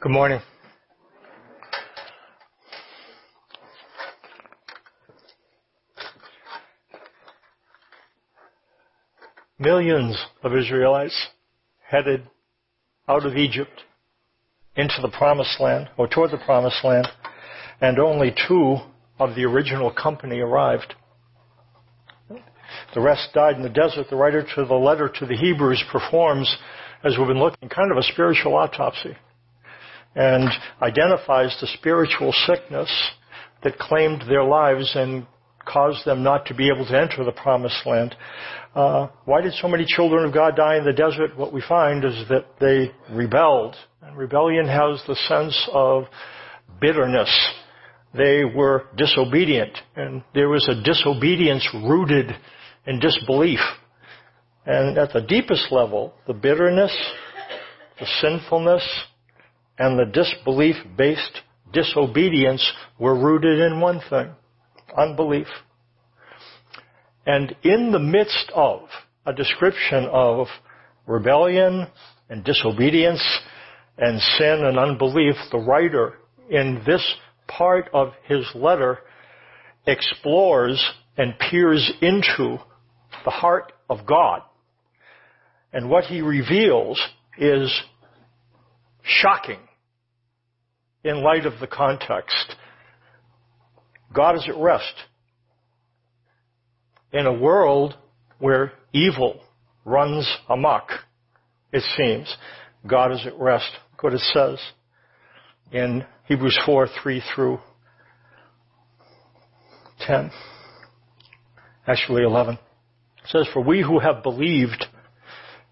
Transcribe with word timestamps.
Good 0.00 0.12
morning. 0.12 0.40
Millions 9.58 10.22
of 10.42 10.54
Israelites 10.54 11.28
headed 11.88 12.28
out 13.08 13.24
of 13.24 13.36
Egypt 13.36 13.82
into 14.76 14.94
the 15.00 15.08
promised 15.08 15.58
land 15.58 15.88
or 15.96 16.06
toward 16.06 16.32
the 16.32 16.38
promised 16.44 16.84
land 16.84 17.08
and 17.80 17.98
only 17.98 18.34
two 18.46 18.76
of 19.18 19.34
the 19.34 19.44
original 19.44 19.90
company 19.90 20.40
arrived. 20.40 20.94
The 22.94 23.00
rest 23.00 23.30
died 23.32 23.56
in 23.56 23.62
the 23.62 23.70
desert. 23.70 24.08
The 24.10 24.16
writer 24.16 24.44
to 24.54 24.64
the 24.66 24.74
letter 24.74 25.08
to 25.08 25.24
the 25.26 25.36
Hebrews 25.36 25.82
performs, 25.90 26.54
as 27.02 27.16
we've 27.16 27.28
been 27.28 27.38
looking, 27.38 27.70
kind 27.70 27.90
of 27.90 27.96
a 27.96 28.02
spiritual 28.02 28.54
autopsy 28.54 29.16
and 30.14 30.48
identifies 30.80 31.56
the 31.60 31.66
spiritual 31.78 32.32
sickness 32.46 32.90
that 33.62 33.78
claimed 33.78 34.22
their 34.28 34.44
lives 34.44 34.92
and 34.94 35.26
caused 35.66 36.04
them 36.04 36.22
not 36.22 36.46
to 36.46 36.54
be 36.54 36.68
able 36.68 36.86
to 36.86 36.98
enter 36.98 37.24
the 37.24 37.32
promised 37.32 37.86
land. 37.86 38.14
Uh, 38.74 39.08
why 39.24 39.40
did 39.40 39.52
so 39.54 39.68
many 39.68 39.84
children 39.86 40.24
of 40.24 40.34
God 40.34 40.56
die 40.56 40.76
in 40.76 40.84
the 40.84 40.92
desert? 40.92 41.36
What 41.36 41.52
we 41.52 41.62
find 41.66 42.04
is 42.04 42.24
that 42.28 42.46
they 42.60 42.92
rebelled. 43.14 43.76
And 44.02 44.16
rebellion 44.16 44.66
has 44.66 45.02
the 45.06 45.16
sense 45.26 45.68
of 45.72 46.04
bitterness. 46.80 47.30
They 48.14 48.44
were 48.44 48.86
disobedient. 48.96 49.76
And 49.96 50.22
there 50.34 50.48
was 50.48 50.68
a 50.68 50.82
disobedience 50.82 51.66
rooted 51.74 52.30
in 52.86 53.00
disbelief. 53.00 53.60
And 54.66 54.98
at 54.98 55.12
the 55.12 55.22
deepest 55.22 55.70
level, 55.70 56.14
the 56.26 56.34
bitterness, 56.34 56.94
the 57.98 58.06
sinfulness, 58.20 58.82
and 59.78 59.98
the 59.98 60.04
disbelief-based 60.04 61.40
disobedience 61.72 62.72
were 62.98 63.18
rooted 63.18 63.58
in 63.58 63.80
one 63.80 64.00
thing, 64.08 64.30
unbelief. 64.96 65.48
And 67.26 67.54
in 67.62 67.90
the 67.90 67.98
midst 67.98 68.52
of 68.54 68.82
a 69.26 69.32
description 69.32 70.04
of 70.12 70.46
rebellion 71.06 71.86
and 72.28 72.44
disobedience 72.44 73.22
and 73.98 74.20
sin 74.20 74.64
and 74.64 74.78
unbelief, 74.78 75.34
the 75.50 75.58
writer 75.58 76.14
in 76.50 76.82
this 76.86 77.02
part 77.48 77.88
of 77.92 78.12
his 78.26 78.44
letter 78.54 78.98
explores 79.86 80.84
and 81.16 81.38
peers 81.38 81.92
into 82.00 82.58
the 83.24 83.30
heart 83.30 83.72
of 83.88 84.06
God. 84.06 84.42
And 85.72 85.88
what 85.88 86.04
he 86.04 86.20
reveals 86.20 87.00
is 87.38 87.70
shocking 89.04 89.60
in 91.04 91.22
light 91.22 91.46
of 91.46 91.60
the 91.60 91.66
context. 91.66 92.56
God 94.12 94.36
is 94.36 94.48
at 94.48 94.56
rest 94.56 94.94
in 97.12 97.26
a 97.26 97.32
world 97.32 97.94
where 98.38 98.72
evil 98.92 99.40
runs 99.84 100.28
amok, 100.48 100.88
it 101.72 101.82
seems. 101.96 102.34
God 102.86 103.12
is 103.12 103.26
at 103.26 103.38
rest. 103.38 103.70
Look 103.92 104.02
what 104.02 104.14
it 104.14 104.20
says 104.20 104.58
in 105.72 106.04
Hebrews 106.26 106.58
4, 106.64 106.88
3 107.02 107.22
through 107.34 107.58
10. 110.00 110.30
Actually 111.86 112.22
11. 112.22 112.54
It 112.54 112.60
says, 113.26 113.48
For 113.52 113.62
we 113.62 113.82
who 113.82 113.98
have 113.98 114.22
believed 114.22 114.86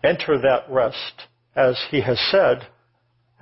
enter 0.05 0.39
that 0.41 0.65
rest, 0.71 1.23
as 1.55 1.81
he 1.91 2.01
has 2.01 2.19
said, 2.31 2.67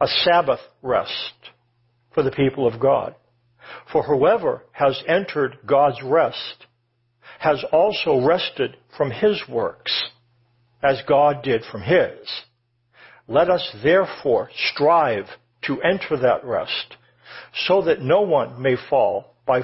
a 0.00 0.06
Sabbath 0.06 0.60
rest 0.82 1.34
for 2.14 2.22
the 2.22 2.30
people 2.30 2.66
of 2.66 2.80
God. 2.80 3.14
For 3.92 4.02
whoever 4.02 4.62
has 4.72 5.02
entered 5.08 5.58
God's 5.66 6.02
rest 6.02 6.66
has 7.38 7.64
also 7.72 8.24
rested 8.26 8.76
from 8.96 9.10
his 9.10 9.42
works, 9.48 10.10
as 10.82 11.02
God 11.06 11.42
did 11.42 11.62
from 11.70 11.82
his. 11.82 12.28
Let 13.28 13.50
us 13.50 13.76
therefore 13.82 14.50
strive 14.72 15.26
to 15.62 15.80
enter 15.82 16.16
that 16.18 16.44
rest, 16.44 16.96
so 17.66 17.82
that 17.82 18.00
no 18.00 18.22
one 18.22 18.62
may 18.62 18.76
fall 18.88 19.34
by, 19.46 19.62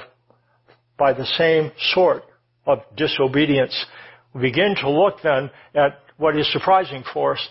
by 0.99 1.13
the 1.13 1.27
same 1.27 1.71
sort 1.95 2.25
of 2.67 2.81
disobedience. 2.97 3.87
We 4.35 4.43
begin 4.43 4.75
to 4.81 4.91
look 4.91 5.23
then 5.23 5.51
at 5.75 6.01
what 6.17 6.37
is 6.37 6.51
surprising 6.53 7.05
for 7.13 7.35
us 7.35 7.49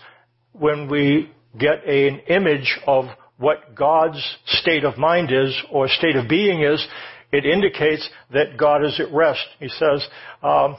when 0.52 0.88
we 0.88 1.30
get 1.58 1.86
an 1.86 2.20
image 2.28 2.78
of 2.86 3.06
what 3.38 3.74
God's 3.74 4.22
state 4.46 4.84
of 4.84 4.98
mind 4.98 5.30
is 5.32 5.54
or 5.70 5.88
state 5.88 6.16
of 6.16 6.28
being 6.28 6.62
is, 6.62 6.86
it 7.32 7.44
indicates 7.44 8.08
that 8.32 8.56
God 8.56 8.84
is 8.84 9.00
at 9.00 9.12
rest. 9.12 9.44
He 9.58 9.68
says, 9.68 10.06
um, 10.42 10.76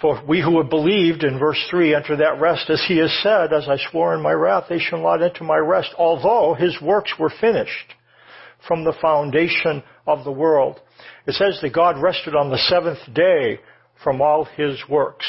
for 0.00 0.22
we 0.26 0.40
who 0.40 0.60
have 0.60 0.70
believed 0.70 1.22
in 1.22 1.38
verse 1.38 1.62
3 1.70 1.94
enter 1.94 2.16
that 2.16 2.40
rest 2.40 2.70
as 2.70 2.82
he 2.88 2.98
has 2.98 3.12
said, 3.22 3.52
as 3.52 3.68
I 3.68 3.76
swore 3.90 4.14
in 4.14 4.22
my 4.22 4.32
wrath, 4.32 4.64
they 4.68 4.78
shall 4.78 5.02
not 5.02 5.22
enter 5.22 5.44
my 5.44 5.58
rest, 5.58 5.90
although 5.98 6.54
his 6.54 6.80
works 6.80 7.12
were 7.18 7.32
finished 7.40 7.94
from 8.66 8.84
the 8.84 8.94
foundation 9.00 9.82
of 10.06 10.24
the 10.24 10.32
world. 10.32 10.80
It 11.26 11.34
says 11.34 11.58
that 11.60 11.74
God 11.74 12.00
rested 12.00 12.34
on 12.34 12.50
the 12.50 12.58
seventh 12.58 12.98
day 13.14 13.60
from 14.02 14.22
all 14.22 14.44
his 14.44 14.82
works. 14.88 15.26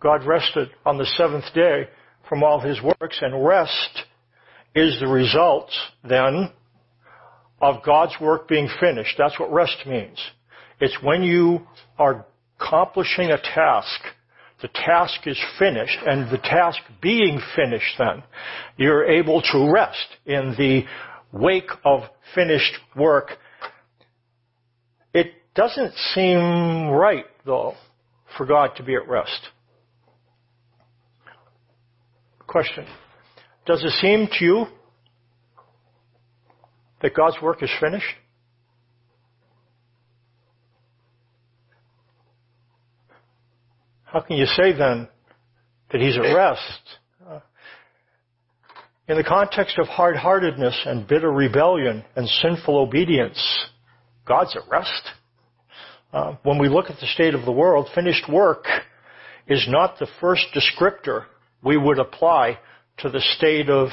God 0.00 0.24
rested 0.24 0.70
on 0.86 0.96
the 0.96 1.06
seventh 1.16 1.52
day 1.54 1.88
from 2.30 2.44
all 2.44 2.60
his 2.60 2.80
works, 2.80 3.18
and 3.20 3.44
rest 3.44 4.04
is 4.74 4.98
the 5.00 5.08
result, 5.08 5.68
then, 6.08 6.50
of 7.60 7.82
God's 7.84 8.14
work 8.20 8.48
being 8.48 8.68
finished. 8.80 9.16
That's 9.18 9.38
what 9.38 9.52
rest 9.52 9.78
means. 9.84 10.18
It's 10.80 10.96
when 11.02 11.24
you 11.24 11.66
are 11.98 12.24
accomplishing 12.58 13.32
a 13.32 13.36
task, 13.36 14.00
the 14.62 14.68
task 14.68 15.26
is 15.26 15.38
finished, 15.58 15.98
and 16.06 16.30
the 16.30 16.38
task 16.38 16.78
being 17.02 17.40
finished 17.56 17.96
then, 17.98 18.22
you're 18.76 19.04
able 19.04 19.42
to 19.42 19.70
rest 19.72 20.06
in 20.24 20.54
the 20.56 20.84
wake 21.32 21.70
of 21.84 22.02
finished 22.32 22.78
work. 22.94 23.32
It 25.12 25.32
doesn't 25.56 25.94
seem 26.14 26.90
right, 26.90 27.26
though, 27.44 27.74
for 28.36 28.46
God 28.46 28.76
to 28.76 28.84
be 28.84 28.94
at 28.94 29.08
rest. 29.08 29.48
Question. 32.50 32.84
Does 33.64 33.84
it 33.84 33.92
seem 34.00 34.26
to 34.26 34.44
you 34.44 34.66
that 37.00 37.14
God's 37.14 37.36
work 37.40 37.62
is 37.62 37.70
finished? 37.80 38.04
How 44.02 44.18
can 44.18 44.36
you 44.36 44.46
say 44.46 44.72
then 44.72 45.06
that 45.92 46.00
He's 46.00 46.16
at 46.16 46.34
rest? 46.34 47.42
In 49.06 49.16
the 49.16 49.22
context 49.22 49.78
of 49.78 49.86
hard-heartedness 49.86 50.82
and 50.86 51.06
bitter 51.06 51.30
rebellion 51.30 52.04
and 52.16 52.28
sinful 52.28 52.76
obedience, 52.76 53.40
God's 54.26 54.56
at 54.56 54.68
rest. 54.68 55.02
Uh, 56.12 56.34
when 56.42 56.58
we 56.58 56.68
look 56.68 56.90
at 56.90 56.98
the 56.98 57.06
state 57.06 57.34
of 57.34 57.44
the 57.44 57.52
world, 57.52 57.88
finished 57.94 58.28
work 58.28 58.64
is 59.46 59.68
not 59.68 60.00
the 60.00 60.08
first 60.20 60.46
descriptor 60.52 61.26
we 61.62 61.76
would 61.76 61.98
apply 61.98 62.58
to 62.98 63.10
the 63.10 63.20
state 63.36 63.68
of 63.68 63.88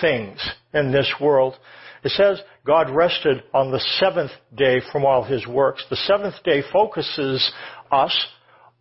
things 0.00 0.38
in 0.72 0.92
this 0.92 1.12
world. 1.20 1.54
It 2.02 2.12
says 2.12 2.40
God 2.66 2.90
rested 2.90 3.42
on 3.52 3.70
the 3.70 3.80
seventh 3.98 4.30
day 4.54 4.80
from 4.92 5.04
all 5.04 5.24
his 5.24 5.46
works. 5.46 5.84
The 5.90 5.96
seventh 5.96 6.42
day 6.44 6.62
focuses 6.72 7.52
us 7.90 8.26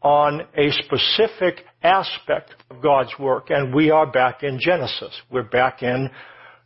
on 0.01 0.41
a 0.55 0.71
specific 0.71 1.65
aspect 1.83 2.55
of 2.69 2.81
God's 2.81 3.11
work, 3.19 3.49
and 3.49 3.73
we 3.73 3.91
are 3.91 4.09
back 4.09 4.43
in 4.43 4.59
Genesis. 4.59 5.13
We're 5.29 5.43
back 5.43 5.83
in 5.83 6.09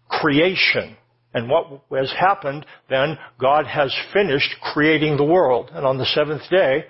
creation. 0.07 0.97
And 1.33 1.49
what 1.49 1.81
has 1.91 2.11
happened 2.11 2.65
then, 2.89 3.17
God 3.39 3.65
has 3.65 3.95
finished 4.13 4.55
creating 4.61 5.17
the 5.17 5.23
world. 5.23 5.71
And 5.73 5.85
on 5.85 5.97
the 5.97 6.05
seventh 6.05 6.47
day, 6.51 6.85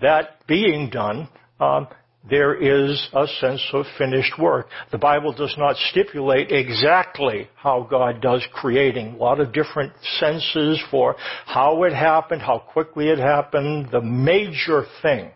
that 0.00 0.46
being 0.46 0.88
done, 0.88 1.28
um, 1.60 1.88
there 2.28 2.54
is 2.54 3.08
a 3.12 3.26
sense 3.40 3.62
of 3.72 3.84
finished 3.98 4.38
work. 4.38 4.68
The 4.92 4.98
Bible 4.98 5.32
does 5.32 5.54
not 5.58 5.76
stipulate 5.90 6.52
exactly 6.52 7.48
how 7.56 7.86
God 7.90 8.20
does 8.20 8.46
creating. 8.52 9.14
A 9.14 9.16
lot 9.16 9.40
of 9.40 9.52
different 9.52 9.92
senses 10.18 10.80
for 10.90 11.16
how 11.46 11.82
it 11.82 11.92
happened, 11.92 12.40
how 12.42 12.58
quickly 12.58 13.08
it 13.08 13.18
happened. 13.18 13.88
The 13.90 14.00
major 14.00 14.84
thing 15.02 15.30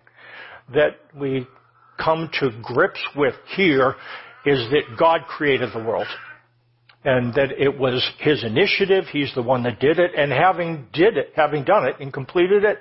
that 0.72 0.98
we 1.18 1.46
come 1.98 2.30
to 2.40 2.50
grips 2.62 3.04
with 3.16 3.34
here 3.56 3.96
is 4.44 4.70
that 4.70 4.96
God 4.96 5.22
created 5.28 5.70
the 5.72 5.82
world. 5.82 6.06
And 7.04 7.34
that 7.34 7.52
it 7.58 7.78
was 7.78 8.08
His 8.18 8.44
initiative, 8.44 9.04
He's 9.12 9.32
the 9.34 9.42
one 9.42 9.64
that 9.64 9.80
did 9.80 9.98
it, 9.98 10.12
and 10.16 10.32
having 10.32 10.86
did 10.92 11.16
it, 11.16 11.32
having 11.34 11.64
done 11.64 11.86
it 11.86 11.96
and 12.00 12.12
completed 12.12 12.64
it, 12.64 12.78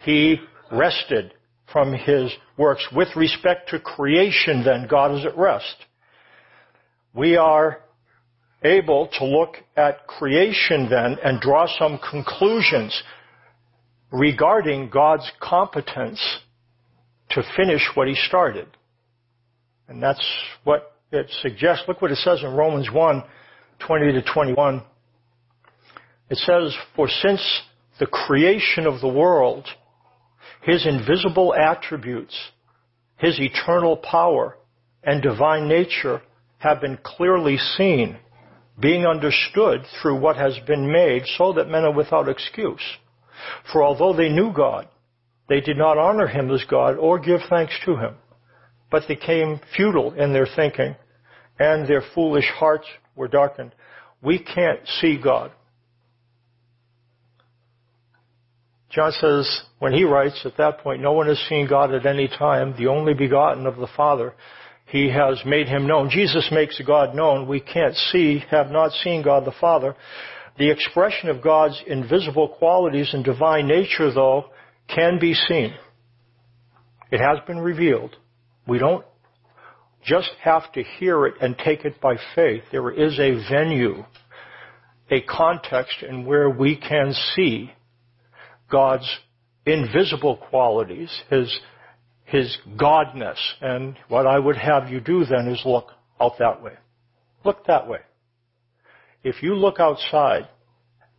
He 0.00 0.36
rested 0.70 1.32
from 1.74 1.92
his 1.92 2.32
works. 2.56 2.86
With 2.94 3.08
respect 3.16 3.70
to 3.70 3.80
creation, 3.80 4.62
then, 4.64 4.86
God 4.88 5.18
is 5.18 5.26
at 5.26 5.36
rest. 5.36 5.74
We 7.12 7.36
are 7.36 7.80
able 8.62 9.08
to 9.18 9.24
look 9.24 9.56
at 9.76 10.06
creation 10.06 10.88
then 10.88 11.18
and 11.22 11.40
draw 11.40 11.66
some 11.78 11.98
conclusions 12.10 13.02
regarding 14.12 14.88
God's 14.88 15.28
competence 15.42 16.20
to 17.30 17.42
finish 17.56 17.82
what 17.94 18.06
he 18.06 18.14
started. 18.14 18.68
And 19.88 20.00
that's 20.00 20.24
what 20.62 20.94
it 21.10 21.26
suggests. 21.42 21.84
Look 21.88 22.00
what 22.00 22.12
it 22.12 22.18
says 22.18 22.38
in 22.44 22.54
Romans 22.54 22.88
1, 22.92 23.22
20 23.84 24.12
to 24.12 24.22
21. 24.22 24.82
It 26.30 26.38
says, 26.38 26.74
For 26.94 27.08
since 27.08 27.42
the 27.98 28.06
creation 28.06 28.86
of 28.86 29.00
the 29.00 29.08
world, 29.08 29.66
his 30.64 30.86
invisible 30.86 31.54
attributes, 31.54 32.34
His 33.18 33.38
eternal 33.38 33.98
power 33.98 34.56
and 35.02 35.22
divine 35.22 35.68
nature 35.68 36.22
have 36.58 36.80
been 36.80 36.98
clearly 37.02 37.58
seen, 37.58 38.16
being 38.80 39.06
understood 39.06 39.82
through 40.00 40.18
what 40.18 40.36
has 40.36 40.58
been 40.66 40.90
made 40.90 41.24
so 41.36 41.52
that 41.52 41.68
men 41.68 41.84
are 41.84 41.92
without 41.92 42.30
excuse. 42.30 42.82
For 43.70 43.82
although 43.82 44.14
they 44.16 44.30
knew 44.30 44.52
God, 44.54 44.88
they 45.50 45.60
did 45.60 45.76
not 45.76 45.98
honor 45.98 46.26
Him 46.26 46.50
as 46.50 46.64
God 46.64 46.96
or 46.96 47.18
give 47.18 47.40
thanks 47.50 47.78
to 47.84 47.96
Him, 47.96 48.14
but 48.90 49.02
they 49.06 49.16
became 49.16 49.60
futile 49.76 50.14
in 50.14 50.32
their 50.32 50.46
thinking 50.56 50.96
and 51.58 51.86
their 51.86 52.02
foolish 52.14 52.50
hearts 52.58 52.86
were 53.14 53.28
darkened. 53.28 53.74
We 54.22 54.38
can't 54.38 54.80
see 55.00 55.20
God. 55.22 55.52
John 58.94 59.10
says, 59.12 59.62
when 59.80 59.92
he 59.92 60.04
writes 60.04 60.40
at 60.44 60.56
that 60.58 60.78
point, 60.78 61.02
no 61.02 61.12
one 61.12 61.26
has 61.26 61.38
seen 61.48 61.66
God 61.68 61.92
at 61.92 62.06
any 62.06 62.28
time, 62.28 62.74
the 62.78 62.86
only 62.86 63.12
begotten 63.12 63.66
of 63.66 63.76
the 63.76 63.88
Father. 63.96 64.34
He 64.86 65.10
has 65.10 65.42
made 65.44 65.66
him 65.66 65.88
known. 65.88 66.10
Jesus 66.10 66.48
makes 66.52 66.80
God 66.86 67.14
known. 67.14 67.48
We 67.48 67.58
can't 67.58 67.96
see, 68.12 68.44
have 68.50 68.70
not 68.70 68.92
seen 68.92 69.22
God 69.22 69.44
the 69.44 69.54
Father. 69.60 69.96
The 70.58 70.70
expression 70.70 71.28
of 71.28 71.42
God's 71.42 71.82
invisible 71.88 72.48
qualities 72.48 73.10
and 73.12 73.24
divine 73.24 73.66
nature, 73.66 74.12
though, 74.12 74.50
can 74.94 75.18
be 75.18 75.34
seen. 75.34 75.74
It 77.10 77.18
has 77.18 77.38
been 77.48 77.58
revealed. 77.58 78.14
We 78.68 78.78
don't 78.78 79.04
just 80.04 80.30
have 80.42 80.70
to 80.74 80.84
hear 80.98 81.26
it 81.26 81.34
and 81.40 81.56
take 81.58 81.84
it 81.84 82.00
by 82.00 82.14
faith. 82.36 82.62
There 82.70 82.92
is 82.92 83.18
a 83.18 83.42
venue, 83.50 84.04
a 85.10 85.20
context 85.22 86.02
in 86.08 86.26
where 86.26 86.48
we 86.48 86.76
can 86.76 87.12
see 87.34 87.72
God's 88.74 89.08
invisible 89.66 90.36
qualities, 90.36 91.10
His, 91.30 91.60
His 92.24 92.58
Godness. 92.76 93.38
And 93.60 93.96
what 94.08 94.26
I 94.26 94.36
would 94.36 94.56
have 94.56 94.88
you 94.88 94.98
do 94.98 95.24
then 95.24 95.46
is 95.46 95.62
look 95.64 95.92
out 96.20 96.32
that 96.40 96.60
way. 96.60 96.72
Look 97.44 97.66
that 97.68 97.88
way. 97.88 98.00
If 99.22 99.44
you 99.44 99.54
look 99.54 99.78
outside 99.78 100.48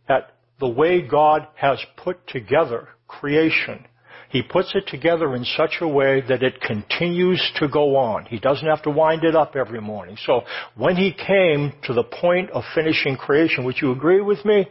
at 0.06 0.32
the 0.60 0.68
way 0.68 1.00
God 1.00 1.48
has 1.54 1.78
put 1.96 2.26
together 2.26 2.88
creation, 3.08 3.86
he 4.28 4.42
puts 4.42 4.74
it 4.74 4.86
together 4.86 5.34
in 5.34 5.44
such 5.44 5.76
a 5.80 5.88
way 5.88 6.22
that 6.28 6.42
it 6.42 6.60
continues 6.60 7.40
to 7.56 7.68
go 7.68 7.96
on. 7.96 8.26
He 8.26 8.38
doesn't 8.38 8.68
have 8.68 8.82
to 8.82 8.90
wind 8.90 9.24
it 9.24 9.34
up 9.34 9.56
every 9.56 9.80
morning. 9.80 10.18
So 10.26 10.42
when 10.76 10.96
he 10.96 11.14
came 11.14 11.72
to 11.84 11.94
the 11.94 12.02
point 12.02 12.50
of 12.50 12.64
finishing 12.74 13.16
creation, 13.16 13.64
would 13.64 13.76
you 13.80 13.92
agree 13.92 14.20
with 14.20 14.44
me? 14.44 14.68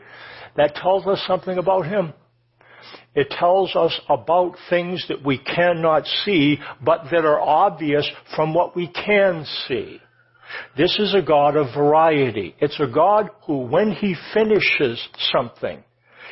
That 0.55 0.75
tells 0.75 1.07
us 1.07 1.23
something 1.25 1.57
about 1.57 1.87
him. 1.87 2.13
It 3.13 3.29
tells 3.29 3.75
us 3.75 3.99
about 4.09 4.55
things 4.69 5.05
that 5.07 5.23
we 5.23 5.37
cannot 5.37 6.05
see, 6.05 6.59
but 6.83 7.05
that 7.11 7.25
are 7.25 7.39
obvious 7.39 8.09
from 8.35 8.53
what 8.53 8.75
we 8.75 8.87
can 8.87 9.45
see. 9.67 9.99
This 10.77 10.97
is 10.99 11.15
a 11.15 11.21
God 11.21 11.55
of 11.55 11.73
variety. 11.73 12.55
It's 12.59 12.79
a 12.79 12.87
God 12.87 13.29
who, 13.45 13.59
when 13.59 13.91
He 13.91 14.15
finishes 14.33 15.05
something, 15.31 15.83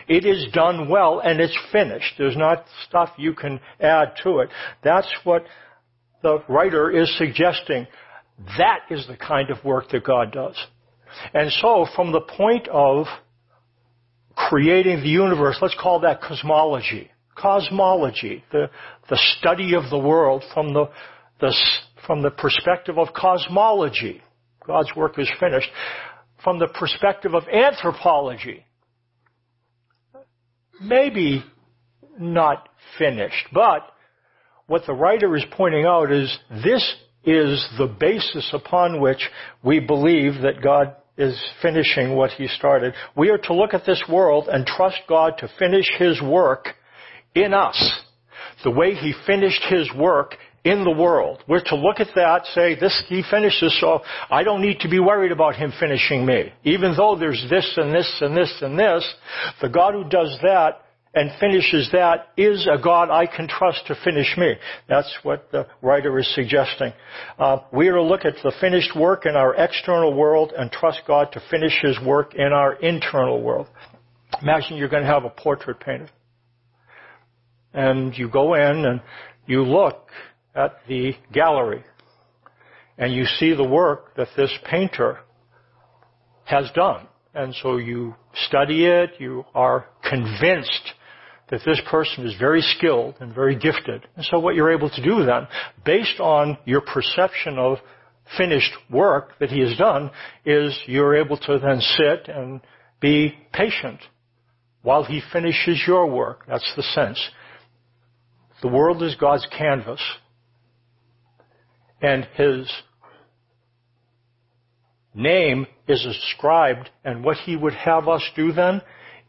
it 0.07 0.25
is 0.25 0.47
done 0.53 0.89
well 0.89 1.19
and 1.19 1.39
it's 1.39 1.57
finished. 1.71 2.13
There's 2.17 2.37
not 2.37 2.65
stuff 2.87 3.09
you 3.17 3.33
can 3.33 3.59
add 3.79 4.13
to 4.23 4.39
it. 4.39 4.49
That's 4.83 5.11
what 5.23 5.45
the 6.21 6.43
writer 6.49 6.91
is 6.91 7.15
suggesting. 7.17 7.87
That 8.57 8.79
is 8.89 9.07
the 9.07 9.17
kind 9.17 9.49
of 9.49 9.63
work 9.63 9.89
that 9.89 10.03
God 10.03 10.31
does. 10.31 10.57
And 11.33 11.51
so, 11.51 11.85
from 11.95 12.11
the 12.11 12.21
point 12.21 12.67
of 12.69 13.05
creating 14.49 15.01
the 15.01 15.09
universe, 15.09 15.57
let's 15.61 15.75
call 15.79 16.01
that 16.01 16.21
cosmology. 16.21 17.09
Cosmology, 17.35 18.43
the, 18.51 18.69
the 19.09 19.19
study 19.37 19.73
of 19.75 19.89
the 19.89 19.97
world 19.97 20.43
from 20.53 20.73
the, 20.73 20.85
the, 21.39 21.55
from 22.05 22.21
the 22.21 22.29
perspective 22.29 22.97
of 22.97 23.07
cosmology. 23.13 24.21
God's 24.65 24.89
work 24.95 25.17
is 25.17 25.29
finished. 25.39 25.69
From 26.43 26.59
the 26.59 26.67
perspective 26.67 27.33
of 27.33 27.43
anthropology, 27.47 28.65
maybe 30.81 31.43
not 32.19 32.69
finished, 32.97 33.47
but 33.53 33.81
what 34.67 34.83
the 34.85 34.93
writer 34.93 35.35
is 35.35 35.45
pointing 35.51 35.85
out 35.85 36.11
is 36.11 36.37
this 36.63 36.95
is 37.25 37.65
the 37.77 37.87
basis 37.87 38.49
upon 38.53 38.99
which 38.99 39.29
we 39.63 39.79
believe 39.79 40.41
that 40.41 40.61
God 40.61 40.95
is 41.17 41.39
finishing 41.61 42.15
what 42.15 42.31
he 42.31 42.47
started. 42.47 42.93
We 43.15 43.29
are 43.29 43.37
to 43.37 43.53
look 43.53 43.73
at 43.73 43.85
this 43.85 44.03
world 44.09 44.47
and 44.47 44.65
trust 44.65 44.99
God 45.07 45.33
to 45.39 45.49
finish 45.59 45.85
his 45.97 46.21
work 46.21 46.69
in 47.35 47.53
us. 47.53 48.01
The 48.63 48.71
way 48.71 48.95
he 48.95 49.13
finished 49.25 49.63
his 49.69 49.89
work 49.95 50.35
in 50.63 50.83
the 50.85 50.91
world. 50.91 51.43
We're 51.47 51.63
to 51.65 51.75
look 51.75 51.99
at 51.99 52.07
that, 52.15 52.45
say, 52.53 52.75
this, 52.75 53.03
he 53.09 53.23
finishes, 53.29 53.77
so 53.81 54.01
I 54.29 54.43
don't 54.43 54.61
need 54.61 54.79
to 54.79 54.89
be 54.89 54.99
worried 54.99 55.31
about 55.31 55.55
him 55.55 55.73
finishing 55.79 56.25
me. 56.25 56.53
Even 56.63 56.95
though 56.95 57.17
there's 57.17 57.45
this 57.49 57.73
and 57.75 57.93
this 57.93 58.17
and 58.21 58.35
this 58.35 58.53
and 58.61 58.79
this, 58.79 59.13
the 59.61 59.69
God 59.69 59.93
who 59.93 60.07
does 60.07 60.37
that 60.41 60.82
and 61.13 61.31
finishes 61.39 61.89
that 61.91 62.29
is 62.37 62.67
a 62.71 62.81
God 62.81 63.09
I 63.09 63.27
can 63.27 63.47
trust 63.47 63.85
to 63.87 63.95
finish 64.03 64.35
me. 64.37 64.55
That's 64.89 65.15
what 65.21 65.51
the 65.51 65.67
writer 65.81 66.17
is 66.17 66.33
suggesting. 66.33 66.91
Uh, 67.37 67.57
we 67.71 67.87
are 67.87 67.95
to 67.95 68.03
look 68.03 68.25
at 68.25 68.33
the 68.43 68.53
finished 68.59 68.95
work 68.95 69.25
in 69.25 69.35
our 69.35 69.53
external 69.55 70.13
world 70.13 70.53
and 70.57 70.71
trust 70.71 71.01
God 71.07 71.31
to 71.33 71.41
finish 71.51 71.73
His 71.81 71.97
work 72.03 72.33
in 72.33 72.51
our 72.51 72.73
internal 72.73 73.41
world. 73.41 73.67
Imagine 74.41 74.77
you're 74.77 74.89
going 74.89 75.03
to 75.03 75.09
have 75.09 75.23
a 75.23 75.29
portrait 75.29 75.79
painted. 75.79 76.11
And 77.73 78.17
you 78.17 78.27
go 78.27 78.55
in 78.55 78.85
and 78.85 79.01
you 79.45 79.63
look 79.63 80.07
at 80.55 80.77
the 80.87 81.13
gallery 81.31 81.83
and 82.97 83.13
you 83.13 83.25
see 83.25 83.53
the 83.53 83.63
work 83.63 84.15
that 84.15 84.29
this 84.35 84.51
painter 84.69 85.19
has 86.45 86.69
done. 86.75 87.07
And 87.35 87.53
so 87.61 87.77
you 87.77 88.15
study 88.47 88.85
it, 88.85 89.11
you 89.19 89.45
are 89.55 89.85
convinced 90.07 90.93
that 91.53 91.61
this 91.67 91.79
person 91.87 92.25
is 92.25 92.33
very 92.39 92.61
skilled 92.61 93.13
and 93.19 93.31
very 93.31 93.55
gifted. 93.55 94.07
And 94.15 94.25
so 94.25 94.39
what 94.39 94.55
you're 94.55 94.71
able 94.71 94.89
to 94.89 95.03
do 95.03 95.23
then, 95.23 95.47
based 95.85 96.19
on 96.19 96.57
your 96.65 96.81
perception 96.81 97.59
of 97.59 97.77
finished 98.35 98.71
work 98.89 99.37
that 99.39 99.51
he 99.51 99.59
has 99.59 99.77
done, 99.77 100.09
is 100.47 100.75
you're 100.87 101.15
able 101.15 101.37
to 101.37 101.59
then 101.59 101.79
sit 101.79 102.27
and 102.27 102.59
be 102.99 103.35
patient 103.53 103.99
while 104.81 105.03
he 105.03 105.21
finishes 105.31 105.79
your 105.85 106.09
work. 106.09 106.43
That's 106.47 106.73
the 106.75 106.81
sense. 106.81 107.23
The 108.63 108.69
world 108.69 109.03
is 109.03 109.13
God's 109.13 109.45
canvas. 109.55 110.01
And 112.01 112.27
his 112.33 112.67
name 115.13 115.67
is 115.87 116.03
ascribed, 116.03 116.89
and 117.05 117.23
what 117.23 117.37
he 117.37 117.55
would 117.55 117.75
have 117.75 118.07
us 118.07 118.27
do 118.35 118.53
then 118.53 118.81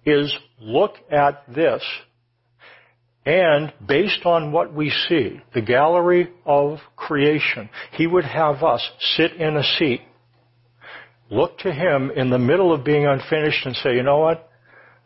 is 0.07 0.35
look 0.59 0.95
at 1.11 1.43
this, 1.55 1.83
and 3.27 3.73
based 3.87 4.27
on 4.27 4.53
what 4.53 4.75
we 4.75 4.91
see, 5.09 5.41
the 5.55 5.63
gallery 5.63 6.31
of 6.45 6.79
creation, 6.95 7.71
he 7.93 8.07
would 8.07 8.25
have 8.25 8.63
us 8.63 8.87
sit 9.17 9.33
in 9.35 9.57
a 9.57 9.63
seat, 9.63 10.03
look 11.31 11.59
to 11.59 11.73
him 11.73 12.11
in 12.15 12.29
the 12.29 12.39
middle 12.39 12.73
of 12.73 12.85
being 12.85 13.07
unfinished 13.07 13.65
and 13.65 13.75
say, 13.77 13.95
you 13.95 14.03
know 14.03 14.19
what? 14.19 14.51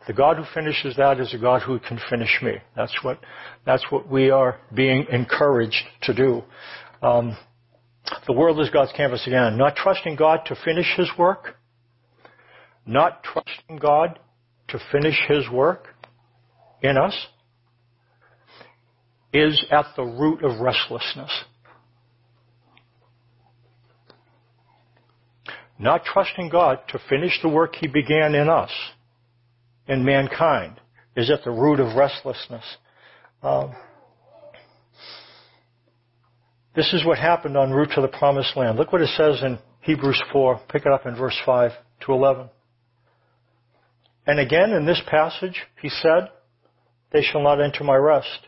The 0.07 0.13
God 0.13 0.37
who 0.37 0.43
finishes 0.53 0.97
that 0.97 1.19
is 1.19 1.33
a 1.33 1.37
God 1.37 1.61
who 1.61 1.79
can 1.79 1.99
finish 2.09 2.39
me. 2.41 2.53
That's 2.75 2.97
what, 3.03 3.19
that's 3.65 3.85
what 3.89 4.09
we 4.09 4.31
are 4.31 4.59
being 4.73 5.05
encouraged 5.11 5.83
to 6.03 6.13
do. 6.13 6.43
Um, 7.01 7.37
the 8.27 8.33
world 8.33 8.59
is 8.59 8.69
God's 8.69 8.91
canvas 8.97 9.25
again. 9.27 9.57
Not 9.57 9.75
trusting 9.75 10.15
God 10.15 10.41
to 10.47 10.55
finish 10.65 10.87
His 10.97 11.09
work. 11.17 11.55
Not 12.85 13.23
trusting 13.23 13.77
God 13.77 14.19
to 14.69 14.79
finish 14.91 15.17
His 15.27 15.49
work 15.49 15.87
in 16.81 16.97
us 16.97 17.13
is 19.33 19.63
at 19.71 19.85
the 19.95 20.03
root 20.03 20.43
of 20.43 20.59
restlessness. 20.59 21.31
Not 25.77 26.03
trusting 26.03 26.49
God 26.49 26.79
to 26.89 26.99
finish 27.09 27.39
the 27.41 27.49
work 27.49 27.75
He 27.75 27.87
began 27.87 28.35
in 28.35 28.49
us, 28.49 28.71
in 29.87 30.03
mankind, 30.03 30.79
is 31.15 31.31
at 31.31 31.43
the 31.43 31.51
root 31.51 31.79
of 31.79 31.95
restlessness. 31.95 32.65
Um, 33.41 33.73
this 36.75 36.93
is 36.93 37.05
what 37.05 37.17
happened 37.17 37.55
en 37.55 37.71
route 37.71 37.91
to 37.95 38.01
the 38.01 38.07
promised 38.09 38.57
land. 38.57 38.77
Look 38.77 38.91
what 38.91 39.01
it 39.01 39.09
says 39.15 39.41
in 39.41 39.57
Hebrews 39.81 40.21
4. 40.31 40.61
Pick 40.69 40.85
it 40.85 40.91
up 40.91 41.05
in 41.05 41.15
verse 41.15 41.37
5 41.45 41.71
to 42.05 42.11
11. 42.11 42.49
And 44.27 44.39
again 44.39 44.71
in 44.71 44.85
this 44.85 45.01
passage, 45.07 45.61
he 45.81 45.89
said, 45.89 46.29
They 47.11 47.21
shall 47.21 47.41
not 47.41 47.61
enter 47.61 47.83
my 47.83 47.95
rest. 47.95 48.47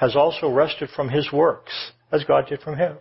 has 0.00 0.16
also 0.16 0.48
rested 0.48 0.88
from 0.96 1.10
his 1.10 1.30
works, 1.30 1.92
as 2.10 2.24
God 2.24 2.46
did 2.48 2.62
from 2.62 2.76
his. 2.76 2.96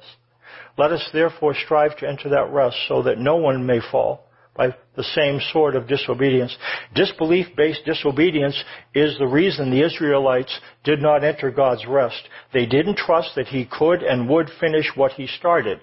Let 0.77 0.91
us 0.91 1.09
therefore 1.13 1.55
strive 1.55 1.95
to 1.97 2.07
enter 2.07 2.27
that 2.29 2.51
rest 2.51 2.75
so 2.89 3.03
that 3.03 3.17
no 3.17 3.37
one 3.37 3.65
may 3.65 3.79
fall 3.89 4.25
by 4.53 4.75
the 4.97 5.03
same 5.03 5.39
sort 5.53 5.77
of 5.77 5.87
disobedience. 5.87 6.53
Disbelief-based 6.93 7.85
disobedience 7.85 8.61
is 8.93 9.17
the 9.17 9.27
reason 9.27 9.71
the 9.71 9.85
Israelites 9.85 10.59
did 10.83 11.01
not 11.01 11.23
enter 11.23 11.49
God's 11.51 11.85
rest. 11.87 12.21
They 12.51 12.65
didn't 12.65 12.97
trust 12.97 13.31
that 13.35 13.47
He 13.47 13.65
could 13.65 14.03
and 14.03 14.27
would 14.27 14.49
finish 14.59 14.87
what 14.95 15.13
He 15.13 15.27
started. 15.27 15.79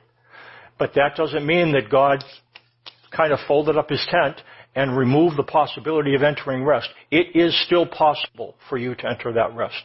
But 0.79 0.93
that 0.97 1.17
doesn't 1.17 1.47
mean 1.47 1.73
that 1.73 1.91
God 1.91 2.23
kind 3.11 3.33
of 3.33 3.39
folded 3.49 3.79
up 3.79 3.89
His 3.89 4.07
tent 4.11 4.43
and 4.75 4.99
removed 4.99 5.39
the 5.39 5.45
possibility 5.45 6.15
of 6.15 6.23
entering 6.23 6.63
rest. 6.63 6.91
It 7.11 7.35
is 7.35 7.59
still 7.65 7.87
possible 7.87 8.57
for 8.69 8.77
you 8.77 8.95
to 8.97 9.09
enter 9.09 9.33
that 9.33 9.57
rest. 9.57 9.83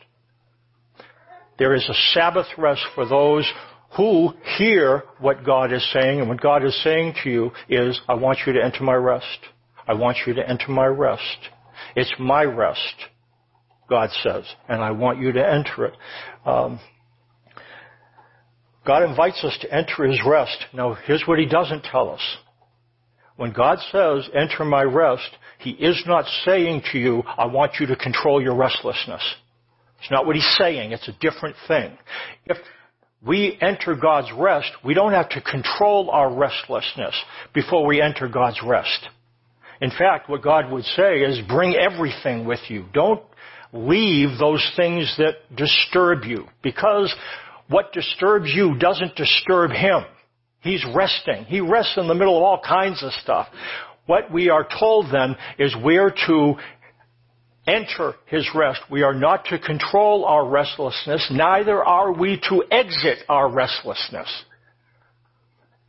There 1.60 1.76
is 1.76 1.88
a 1.90 2.14
Sabbath 2.14 2.48
rest 2.58 2.82
for 2.96 3.08
those 3.08 3.52
who 3.98 4.34
hear 4.58 5.04
what 5.20 5.46
God 5.46 5.74
is 5.74 5.86
saying, 5.92 6.20
and 6.20 6.30
what 6.30 6.42
God 6.42 6.64
is 6.64 6.82
saying 6.84 7.16
to 7.24 7.30
you 7.30 7.52
is, 7.68 8.00
I 8.08 8.14
want 8.14 8.40
you 8.46 8.54
to 8.54 8.64
enter 8.64 8.84
my 8.84 8.96
rest. 8.96 9.26
I 9.88 9.94
want 9.94 10.18
you 10.26 10.34
to 10.36 10.50
enter 10.50 10.72
my 10.72 10.86
rest. 10.86 11.50
It's 11.96 12.14
my 12.18 12.44
rest, 12.44 12.96
God 13.90 14.10
says, 14.24 14.46
and 14.70 14.82
I 14.82 14.92
want 14.92 15.20
you 15.20 15.34
to 15.34 15.46
enter 15.46 15.86
it. 15.86 15.94
Um, 16.46 16.80
God 18.86 19.04
invites 19.04 19.44
us 19.44 19.58
to 19.62 19.74
enter 19.74 20.06
His 20.06 20.22
rest. 20.26 20.66
Now, 20.74 20.94
here's 21.06 21.24
what 21.28 21.40
He 21.40 21.46
doesn't 21.46 21.84
tell 21.84 22.10
us. 22.10 22.38
When 23.36 23.52
God 23.52 23.80
says, 23.92 24.30
enter 24.34 24.64
my 24.64 24.84
rest, 24.84 25.30
He 25.60 25.72
is 25.72 26.02
not 26.08 26.26
saying 26.46 26.84
to 26.92 26.98
you, 26.98 27.24
I 27.26 27.48
want 27.48 27.74
you 27.80 27.88
to 27.88 27.96
control 27.96 28.42
your 28.42 28.56
restlessness. 28.56 29.22
It's 30.02 30.12
not 30.12 30.26
what 30.26 30.36
He's 30.36 30.56
saying. 30.58 30.92
It's 30.92 31.08
a 31.08 31.16
different 31.20 31.56
thing. 31.68 31.98
If 32.46 32.58
we 33.26 33.58
enter 33.62 33.96
God's 33.96 34.32
rest, 34.36 34.72
we 34.84 34.94
don't 34.94 35.14
have 35.14 35.30
to 35.30 35.42
control 35.42 36.10
our 36.10 36.34
restlessness 36.34 37.16
before 37.54 37.86
we 37.86 38.02
enter 38.02 38.28
God's 38.28 38.60
rest. 38.66 39.08
In 39.80 39.92
fact, 39.92 40.30
what 40.30 40.42
God 40.42 40.72
would 40.72 40.86
say 40.86 41.20
is 41.20 41.40
bring 41.48 41.76
everything 41.76 42.46
with 42.46 42.60
you. 42.68 42.86
Don't 42.94 43.22
leave 43.74 44.38
those 44.40 44.72
things 44.76 45.14
that 45.18 45.56
disturb 45.56 46.24
you 46.24 46.48
because 46.62 47.14
what 47.70 47.94
disturbs 47.94 48.52
you 48.54 48.78
doesn't 48.78 49.16
disturb 49.16 49.72
Him. 49.72 50.04
He's 50.60 50.86
resting. 50.96 51.46
He 51.46 51.62
rests 51.62 51.98
in 51.98 52.08
the 52.08 52.14
middle 52.14 52.38
of 52.38 52.44
all 52.44 52.62
kinds 52.68 53.04
of 53.04 53.12
stuff. 53.14 53.48
What 54.06 54.32
we 54.32 54.50
are 54.50 54.68
told 54.80 55.08
then 55.12 55.36
is 55.58 55.76
we're 55.82 56.14
to 56.28 56.56
enter 57.68 58.16
his 58.26 58.50
rest. 58.56 58.82
We 58.90 59.04
are 59.04 59.14
not 59.14 59.46
to 59.46 59.60
control 59.60 60.26
our 60.26 60.48
restlessness, 60.48 61.28
neither 61.32 61.84
are 61.84 62.12
we 62.12 62.42
to 62.50 62.64
exit 62.72 63.20
our 63.30 63.50
restlessness. 63.52 64.28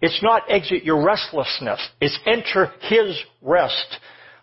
It's 0.01 0.23
not 0.23 0.51
exit 0.51 0.83
your 0.83 1.05
restlessness. 1.05 1.81
It's 2.01 2.19
enter 2.27 2.73
his 2.81 3.17
rest. 3.41 3.99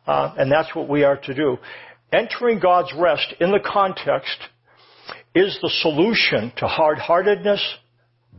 Uh, 0.08 0.34
and 0.38 0.50
that's 0.50 0.74
what 0.74 0.88
we 0.88 1.04
are 1.04 1.18
to 1.18 1.34
do. 1.34 1.58
Entering 2.14 2.60
God's 2.60 2.94
rest 2.98 3.34
in 3.42 3.52
the 3.52 3.60
context 3.60 4.38
is 5.36 5.60
the 5.62 5.70
solution 5.82 6.52
to 6.58 6.66
hard-heartedness, 6.66 7.62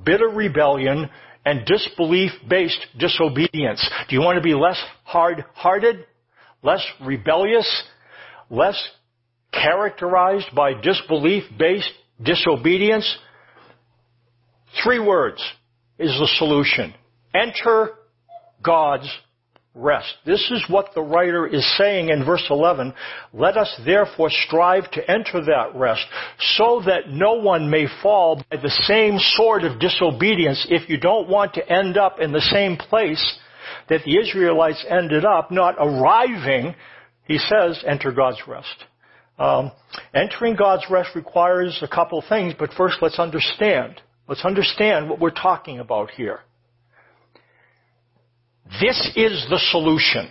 bitter 0.05 0.29
rebellion, 0.29 1.11
and 1.45 1.65
disbelief-based 1.67 2.87
disobedience. 2.99 3.89
Do 4.09 4.17
you 4.17 4.23
want 4.23 4.37
to 4.37 4.43
be 4.43 4.55
less 4.55 4.83
hard-hearted, 5.05 6.07
less 6.63 6.85
rebellious, 7.05 7.85
less 8.51 8.77
characterized 9.53 10.55
by 10.55 10.75
disbelief-based 10.75 11.93
disobedience? 12.23 13.19
Three 14.85 15.01
words 15.01 15.43
is 15.99 16.11
the 16.19 16.29
solution. 16.39 16.95
Enter 17.35 17.91
God's 18.63 19.09
rest. 19.75 20.13
This 20.27 20.51
is 20.51 20.65
what 20.69 20.91
the 20.95 21.03
writer 21.03 21.47
is 21.47 21.65
saying 21.79 22.09
in 22.09 22.25
verse 22.25 22.45
11. 22.51 22.93
Let 23.33 23.57
us 23.57 23.81
therefore 23.85 24.29
strive 24.31 24.91
to 24.93 25.11
enter 25.11 25.45
that 25.45 25.75
rest 25.75 26.05
so 26.57 26.83
that 26.87 27.09
no 27.09 27.35
one 27.35 27.71
may 27.71 27.87
fall 28.03 28.43
by 28.51 28.57
the 28.57 28.71
same 28.71 29.19
sort 29.19 29.63
of 29.63 29.79
disobedience 29.79 30.67
if 30.69 30.89
you 30.89 30.99
don't 30.99 31.29
want 31.29 31.55
to 31.55 31.73
end 31.73 31.97
up 31.97 32.19
in 32.21 32.33
the 32.33 32.41
same 32.41 32.77
place 32.77 33.39
that 33.89 34.01
the 34.05 34.19
Israelites 34.19 34.85
ended 34.89 35.25
up, 35.25 35.51
not 35.51 35.77
arriving 35.79 36.75
he 37.31 37.39
says, 37.39 37.81
enter 37.87 38.11
God's 38.11 38.43
rest. 38.49 38.75
Um, 39.39 39.71
entering 40.13 40.57
God's 40.57 40.85
rest 40.91 41.11
requires 41.15 41.79
a 41.81 41.87
couple 41.87 42.21
things, 42.29 42.55
but 42.59 42.71
first 42.77 42.97
let's 43.01 43.21
understand. 43.21 44.01
Let's 44.27 44.45
understand 44.45 45.09
what 45.09 45.21
we're 45.21 45.31
talking 45.31 45.79
about 45.79 46.11
here. 46.11 46.41
This 48.81 49.13
is 49.15 49.47
the 49.49 49.61
solution. 49.71 50.29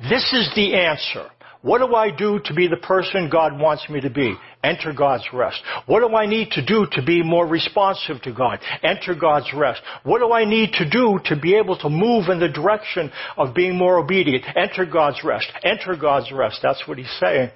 This 0.00 0.32
is 0.32 0.50
the 0.56 0.74
answer. 0.74 1.28
What 1.60 1.86
do 1.86 1.94
I 1.94 2.16
do 2.16 2.40
to 2.42 2.54
be 2.54 2.68
the 2.68 2.78
person 2.78 3.28
God 3.30 3.60
wants 3.60 3.86
me 3.90 4.00
to 4.00 4.08
be? 4.08 4.34
Enter 4.66 4.92
God's 4.92 5.28
rest. 5.32 5.62
What 5.86 6.00
do 6.00 6.16
I 6.16 6.26
need 6.26 6.50
to 6.52 6.64
do 6.64 6.88
to 6.92 7.02
be 7.02 7.22
more 7.22 7.46
responsive 7.46 8.20
to 8.22 8.32
God? 8.32 8.58
Enter 8.82 9.14
God's 9.14 9.52
rest. 9.54 9.80
What 10.02 10.18
do 10.18 10.32
I 10.32 10.44
need 10.44 10.72
to 10.74 10.90
do 10.90 11.20
to 11.26 11.36
be 11.36 11.54
able 11.54 11.78
to 11.78 11.88
move 11.88 12.28
in 12.28 12.40
the 12.40 12.48
direction 12.48 13.12
of 13.36 13.54
being 13.54 13.76
more 13.76 13.98
obedient? 13.98 14.44
Enter 14.56 14.84
God's 14.84 15.22
rest. 15.22 15.46
Enter 15.62 15.94
God's 15.94 16.32
rest. 16.32 16.58
That's 16.64 16.82
what 16.88 16.98
he's 16.98 17.16
saying. 17.20 17.50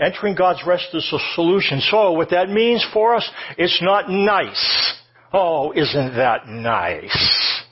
Entering 0.00 0.36
God's 0.36 0.64
rest 0.66 0.88
is 0.94 1.12
a 1.12 1.18
solution. 1.34 1.80
So 1.80 2.12
what 2.12 2.30
that 2.30 2.48
means 2.48 2.86
for 2.94 3.14
us, 3.14 3.28
it's 3.58 3.82
not 3.82 4.08
nice. 4.08 4.94
Oh, 5.32 5.72
isn't 5.72 6.14
that 6.16 6.48
nice? 6.48 7.64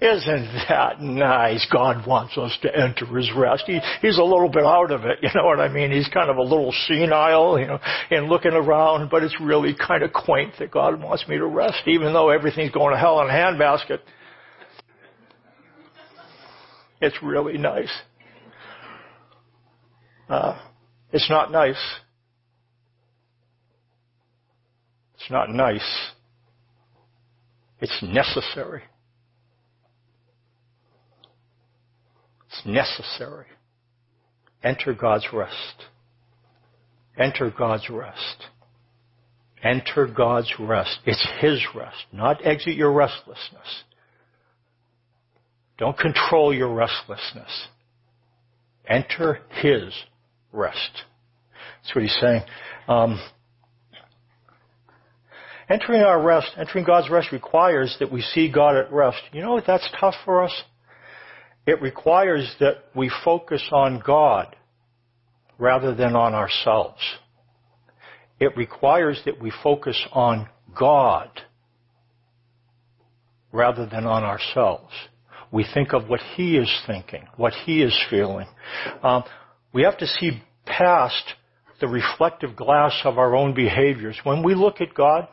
Isn't 0.00 0.48
that 0.70 1.02
nice? 1.02 1.66
God 1.70 2.06
wants 2.06 2.38
us 2.38 2.56
to 2.62 2.74
enter 2.74 3.04
His 3.04 3.30
rest. 3.36 3.64
He, 3.66 3.80
he's 4.00 4.16
a 4.16 4.22
little 4.22 4.48
bit 4.48 4.64
out 4.64 4.90
of 4.90 5.04
it, 5.04 5.18
you 5.22 5.28
know 5.34 5.44
what 5.44 5.60
I 5.60 5.68
mean? 5.68 5.90
He's 5.90 6.08
kind 6.08 6.30
of 6.30 6.38
a 6.38 6.42
little 6.42 6.72
senile, 6.86 7.60
you 7.60 7.66
know, 7.66 7.78
and 8.10 8.28
looking 8.28 8.52
around, 8.52 9.10
but 9.10 9.22
it's 9.22 9.36
really 9.40 9.74
kind 9.74 10.02
of 10.02 10.12
quaint 10.12 10.54
that 10.58 10.70
God 10.70 11.02
wants 11.02 11.28
me 11.28 11.36
to 11.36 11.46
rest, 11.46 11.82
even 11.86 12.14
though 12.14 12.30
everything's 12.30 12.72
going 12.72 12.94
to 12.94 12.98
hell 12.98 13.20
in 13.20 13.28
a 13.28 13.30
handbasket. 13.30 13.98
It's 17.02 17.16
really 17.22 17.58
nice. 17.58 17.90
Uh, 20.28 20.58
it's 21.12 21.28
not 21.28 21.50
nice. 21.50 21.80
It's 25.16 25.30
not 25.30 25.50
nice. 25.50 26.10
It's 27.80 28.02
necessary. 28.02 28.82
Necessary. 32.64 33.46
Enter 34.62 34.94
God's 34.94 35.26
rest. 35.32 35.84
Enter 37.18 37.50
God's 37.56 37.88
rest. 37.90 38.46
Enter 39.62 40.06
God's 40.06 40.52
rest. 40.58 40.98
It's 41.04 41.26
His 41.40 41.62
rest, 41.74 42.04
not 42.12 42.44
exit 42.46 42.74
your 42.74 42.92
restlessness. 42.92 43.84
Don't 45.78 45.98
control 45.98 46.54
your 46.54 46.72
restlessness. 46.72 47.68
Enter 48.88 49.40
His 49.62 49.92
rest. 50.52 51.04
That's 51.82 51.94
what 51.94 52.02
he's 52.02 52.18
saying. 52.20 52.42
Um, 52.88 53.20
entering 55.68 56.02
our 56.02 56.22
rest, 56.22 56.50
entering 56.58 56.84
God's 56.84 57.10
rest 57.10 57.32
requires 57.32 57.96
that 58.00 58.12
we 58.12 58.20
see 58.20 58.50
God 58.50 58.76
at 58.76 58.92
rest. 58.92 59.20
You 59.32 59.42
know 59.42 59.60
that's 59.66 59.88
tough 59.98 60.14
for 60.24 60.44
us? 60.44 60.62
It 61.66 61.80
requires 61.82 62.54
that 62.60 62.84
we 62.94 63.10
focus 63.24 63.62
on 63.70 64.02
God 64.04 64.56
rather 65.58 65.94
than 65.94 66.16
on 66.16 66.34
ourselves. 66.34 67.00
It 68.38 68.56
requires 68.56 69.20
that 69.26 69.40
we 69.40 69.52
focus 69.62 70.00
on 70.12 70.48
God 70.78 71.28
rather 73.52 73.86
than 73.86 74.06
on 74.06 74.24
ourselves. 74.24 74.92
We 75.52 75.66
think 75.74 75.92
of 75.92 76.08
what 76.08 76.20
He 76.36 76.56
is 76.56 76.72
thinking, 76.86 77.26
what 77.36 77.52
He 77.52 77.82
is 77.82 77.98
feeling. 78.08 78.46
Um, 79.02 79.24
we 79.72 79.82
have 79.82 79.98
to 79.98 80.06
see 80.06 80.42
past 80.64 81.34
the 81.80 81.88
reflective 81.88 82.56
glass 82.56 83.00
of 83.04 83.18
our 83.18 83.34
own 83.34 83.54
behaviors. 83.54 84.18
When 84.22 84.42
we 84.42 84.54
look 84.54 84.80
at 84.80 84.94
God, 84.94 85.28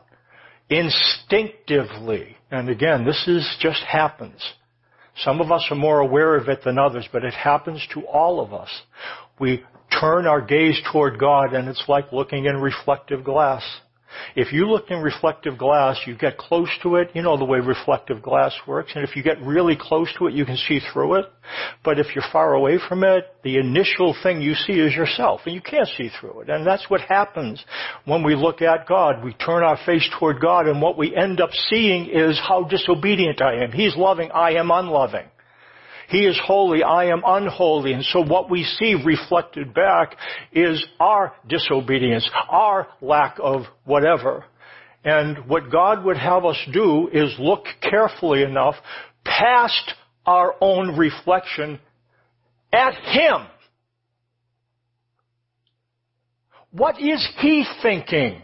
instinctively, 0.69 2.37
and 2.51 2.69
again, 2.69 3.05
this 3.05 3.27
is 3.27 3.57
just 3.59 3.81
happens. 3.83 4.41
Some 5.19 5.41
of 5.41 5.51
us 5.51 5.67
are 5.71 5.75
more 5.75 5.99
aware 5.99 6.35
of 6.35 6.47
it 6.47 6.63
than 6.63 6.77
others, 6.77 7.07
but 7.11 7.23
it 7.23 7.33
happens 7.33 7.85
to 7.93 8.01
all 8.05 8.39
of 8.39 8.53
us. 8.53 8.69
We 9.39 9.63
turn 9.99 10.27
our 10.27 10.41
gaze 10.41 10.79
toward 10.91 11.19
God 11.19 11.53
and 11.53 11.67
it's 11.67 11.83
like 11.87 12.11
looking 12.11 12.45
in 12.45 12.57
reflective 12.57 13.23
glass. 13.23 13.63
If 14.35 14.53
you 14.53 14.67
look 14.67 14.89
in 14.89 15.01
reflective 15.01 15.57
glass, 15.57 15.99
you 16.05 16.15
get 16.17 16.37
close 16.37 16.69
to 16.83 16.95
it, 16.95 17.11
you 17.13 17.21
know 17.21 17.37
the 17.37 17.45
way 17.45 17.59
reflective 17.59 18.21
glass 18.21 18.53
works, 18.67 18.91
and 18.95 19.03
if 19.03 19.15
you 19.15 19.23
get 19.23 19.41
really 19.41 19.77
close 19.79 20.09
to 20.17 20.27
it, 20.27 20.33
you 20.33 20.45
can 20.45 20.57
see 20.57 20.79
through 20.91 21.15
it. 21.15 21.25
But 21.83 21.99
if 21.99 22.15
you're 22.15 22.25
far 22.31 22.53
away 22.53 22.77
from 22.87 23.03
it, 23.03 23.25
the 23.43 23.57
initial 23.57 24.15
thing 24.21 24.41
you 24.41 24.53
see 24.53 24.73
is 24.73 24.93
yourself, 24.93 25.41
and 25.45 25.55
you 25.55 25.61
can't 25.61 25.87
see 25.97 26.09
through 26.19 26.41
it. 26.41 26.49
And 26.49 26.65
that's 26.65 26.89
what 26.89 27.01
happens 27.01 27.63
when 28.05 28.23
we 28.23 28.35
look 28.35 28.61
at 28.61 28.87
God. 28.87 29.23
We 29.23 29.33
turn 29.33 29.63
our 29.63 29.77
face 29.85 30.07
toward 30.19 30.41
God, 30.41 30.67
and 30.67 30.81
what 30.81 30.97
we 30.97 31.15
end 31.15 31.41
up 31.41 31.51
seeing 31.69 32.09
is 32.09 32.39
how 32.39 32.63
disobedient 32.63 33.41
I 33.41 33.63
am. 33.63 33.71
He's 33.71 33.95
loving, 33.95 34.31
I 34.31 34.51
am 34.51 34.71
unloving. 34.71 35.27
He 36.07 36.19
is 36.19 36.39
holy, 36.43 36.83
I 36.83 37.05
am 37.05 37.21
unholy. 37.25 37.93
And 37.93 38.03
so 38.03 38.23
what 38.23 38.49
we 38.49 38.63
see 38.63 38.95
reflected 39.05 39.73
back 39.73 40.15
is 40.53 40.83
our 40.99 41.33
disobedience, 41.47 42.29
our 42.49 42.87
lack 43.01 43.37
of 43.41 43.63
whatever. 43.83 44.45
And 45.03 45.47
what 45.47 45.71
God 45.71 46.05
would 46.05 46.17
have 46.17 46.45
us 46.45 46.57
do 46.71 47.09
is 47.11 47.35
look 47.39 47.65
carefully 47.81 48.43
enough 48.43 48.75
past 49.25 49.93
our 50.25 50.55
own 50.61 50.97
reflection 50.97 51.79
at 52.71 52.93
Him. 52.93 53.47
What 56.71 57.01
is 57.01 57.27
He 57.39 57.65
thinking? 57.81 58.41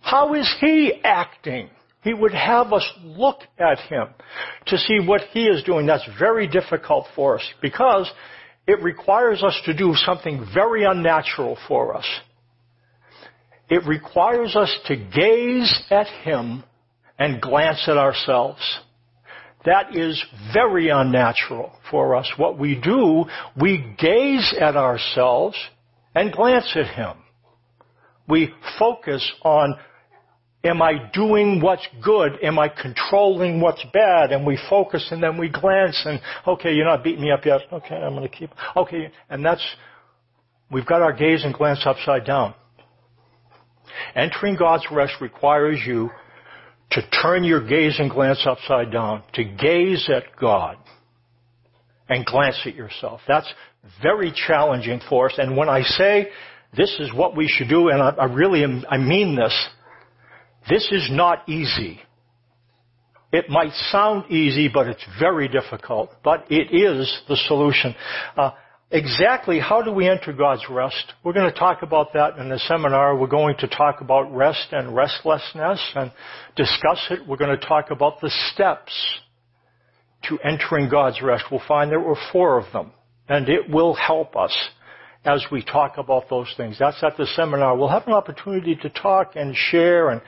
How 0.00 0.34
is 0.34 0.52
He 0.60 0.92
acting? 1.02 1.70
He 2.04 2.12
would 2.12 2.34
have 2.34 2.72
us 2.74 2.86
look 3.02 3.40
at 3.58 3.80
Him 3.80 4.08
to 4.66 4.76
see 4.76 5.00
what 5.00 5.22
He 5.32 5.46
is 5.46 5.64
doing. 5.64 5.86
That's 5.86 6.06
very 6.18 6.46
difficult 6.46 7.06
for 7.16 7.36
us 7.36 7.44
because 7.62 8.10
it 8.66 8.82
requires 8.82 9.42
us 9.42 9.58
to 9.64 9.74
do 9.74 9.94
something 9.94 10.46
very 10.52 10.84
unnatural 10.84 11.56
for 11.66 11.96
us. 11.96 12.06
It 13.70 13.86
requires 13.86 14.54
us 14.54 14.74
to 14.86 14.96
gaze 14.96 15.82
at 15.90 16.06
Him 16.24 16.62
and 17.18 17.40
glance 17.40 17.88
at 17.88 17.96
ourselves. 17.96 18.60
That 19.64 19.96
is 19.96 20.22
very 20.52 20.90
unnatural 20.90 21.72
for 21.90 22.16
us. 22.16 22.30
What 22.36 22.58
we 22.58 22.78
do, 22.78 23.24
we 23.58 23.96
gaze 23.98 24.54
at 24.60 24.76
ourselves 24.76 25.56
and 26.14 26.30
glance 26.32 26.70
at 26.76 26.94
Him. 26.94 27.16
We 28.28 28.52
focus 28.78 29.32
on 29.42 29.76
Am 30.64 30.80
I 30.80 31.10
doing 31.12 31.60
what's 31.60 31.86
good? 32.02 32.38
Am 32.42 32.58
I 32.58 32.68
controlling 32.68 33.60
what's 33.60 33.84
bad? 33.92 34.32
And 34.32 34.46
we 34.46 34.58
focus 34.70 35.06
and 35.10 35.22
then 35.22 35.36
we 35.36 35.50
glance 35.50 36.02
and, 36.06 36.20
okay, 36.46 36.72
you're 36.72 36.86
not 36.86 37.04
beating 37.04 37.20
me 37.20 37.30
up 37.30 37.44
yet. 37.44 37.60
Okay, 37.70 37.94
I'm 37.94 38.14
going 38.14 38.28
to 38.28 38.34
keep, 38.34 38.50
okay. 38.74 39.10
And 39.28 39.44
that's, 39.44 39.64
we've 40.72 40.86
got 40.86 41.02
our 41.02 41.12
gaze 41.12 41.44
and 41.44 41.52
glance 41.52 41.82
upside 41.84 42.24
down. 42.24 42.54
Entering 44.14 44.56
God's 44.56 44.86
rest 44.90 45.14
requires 45.20 45.80
you 45.86 46.10
to 46.92 47.02
turn 47.22 47.44
your 47.44 47.66
gaze 47.66 47.96
and 47.98 48.10
glance 48.10 48.46
upside 48.46 48.90
down, 48.90 49.22
to 49.34 49.44
gaze 49.44 50.08
at 50.14 50.24
God 50.40 50.76
and 52.08 52.24
glance 52.24 52.60
at 52.64 52.74
yourself. 52.74 53.20
That's 53.28 53.52
very 54.02 54.32
challenging 54.46 55.00
for 55.08 55.28
us. 55.28 55.34
And 55.36 55.56
when 55.56 55.68
I 55.68 55.82
say 55.82 56.28
this 56.76 56.96
is 57.00 57.12
what 57.12 57.36
we 57.36 57.48
should 57.48 57.68
do, 57.68 57.88
and 57.88 58.02
I, 58.02 58.10
I 58.10 58.24
really 58.24 58.64
am, 58.64 58.84
I 58.88 58.98
mean 58.98 59.36
this, 59.36 59.68
this 60.68 60.88
is 60.90 61.08
not 61.10 61.48
easy. 61.48 62.00
It 63.32 63.50
might 63.50 63.72
sound 63.90 64.30
easy, 64.30 64.68
but 64.72 64.86
it's 64.86 65.04
very 65.18 65.48
difficult. 65.48 66.10
But 66.22 66.46
it 66.50 66.72
is 66.72 67.20
the 67.28 67.36
solution. 67.48 67.94
Uh, 68.36 68.52
exactly 68.90 69.58
how 69.58 69.82
do 69.82 69.90
we 69.90 70.08
enter 70.08 70.32
God's 70.32 70.62
rest? 70.70 71.12
We're 71.24 71.32
going 71.32 71.52
to 71.52 71.58
talk 71.58 71.82
about 71.82 72.12
that 72.12 72.38
in 72.38 72.48
the 72.48 72.60
seminar. 72.60 73.16
We're 73.16 73.26
going 73.26 73.56
to 73.58 73.66
talk 73.66 74.00
about 74.00 74.34
rest 74.34 74.68
and 74.70 74.94
restlessness 74.94 75.80
and 75.96 76.12
discuss 76.54 77.04
it. 77.10 77.26
We're 77.26 77.36
going 77.36 77.58
to 77.58 77.66
talk 77.66 77.90
about 77.90 78.20
the 78.20 78.30
steps 78.52 78.92
to 80.28 80.38
entering 80.38 80.88
God's 80.88 81.20
rest. 81.20 81.44
We'll 81.50 81.60
find 81.66 81.90
there 81.90 82.00
were 82.00 82.16
four 82.32 82.58
of 82.58 82.72
them, 82.72 82.92
and 83.28 83.48
it 83.48 83.68
will 83.68 83.94
help 83.94 84.36
us 84.36 84.56
as 85.24 85.44
we 85.50 85.62
talk 85.62 85.98
about 85.98 86.28
those 86.28 86.52
things. 86.56 86.76
That's 86.78 87.02
at 87.02 87.16
the 87.16 87.26
seminar. 87.34 87.76
We'll 87.76 87.88
have 87.88 88.06
an 88.06 88.12
opportunity 88.12 88.76
to 88.76 88.90
talk 88.90 89.32
and 89.36 89.54
share 89.54 90.10
and, 90.10 90.20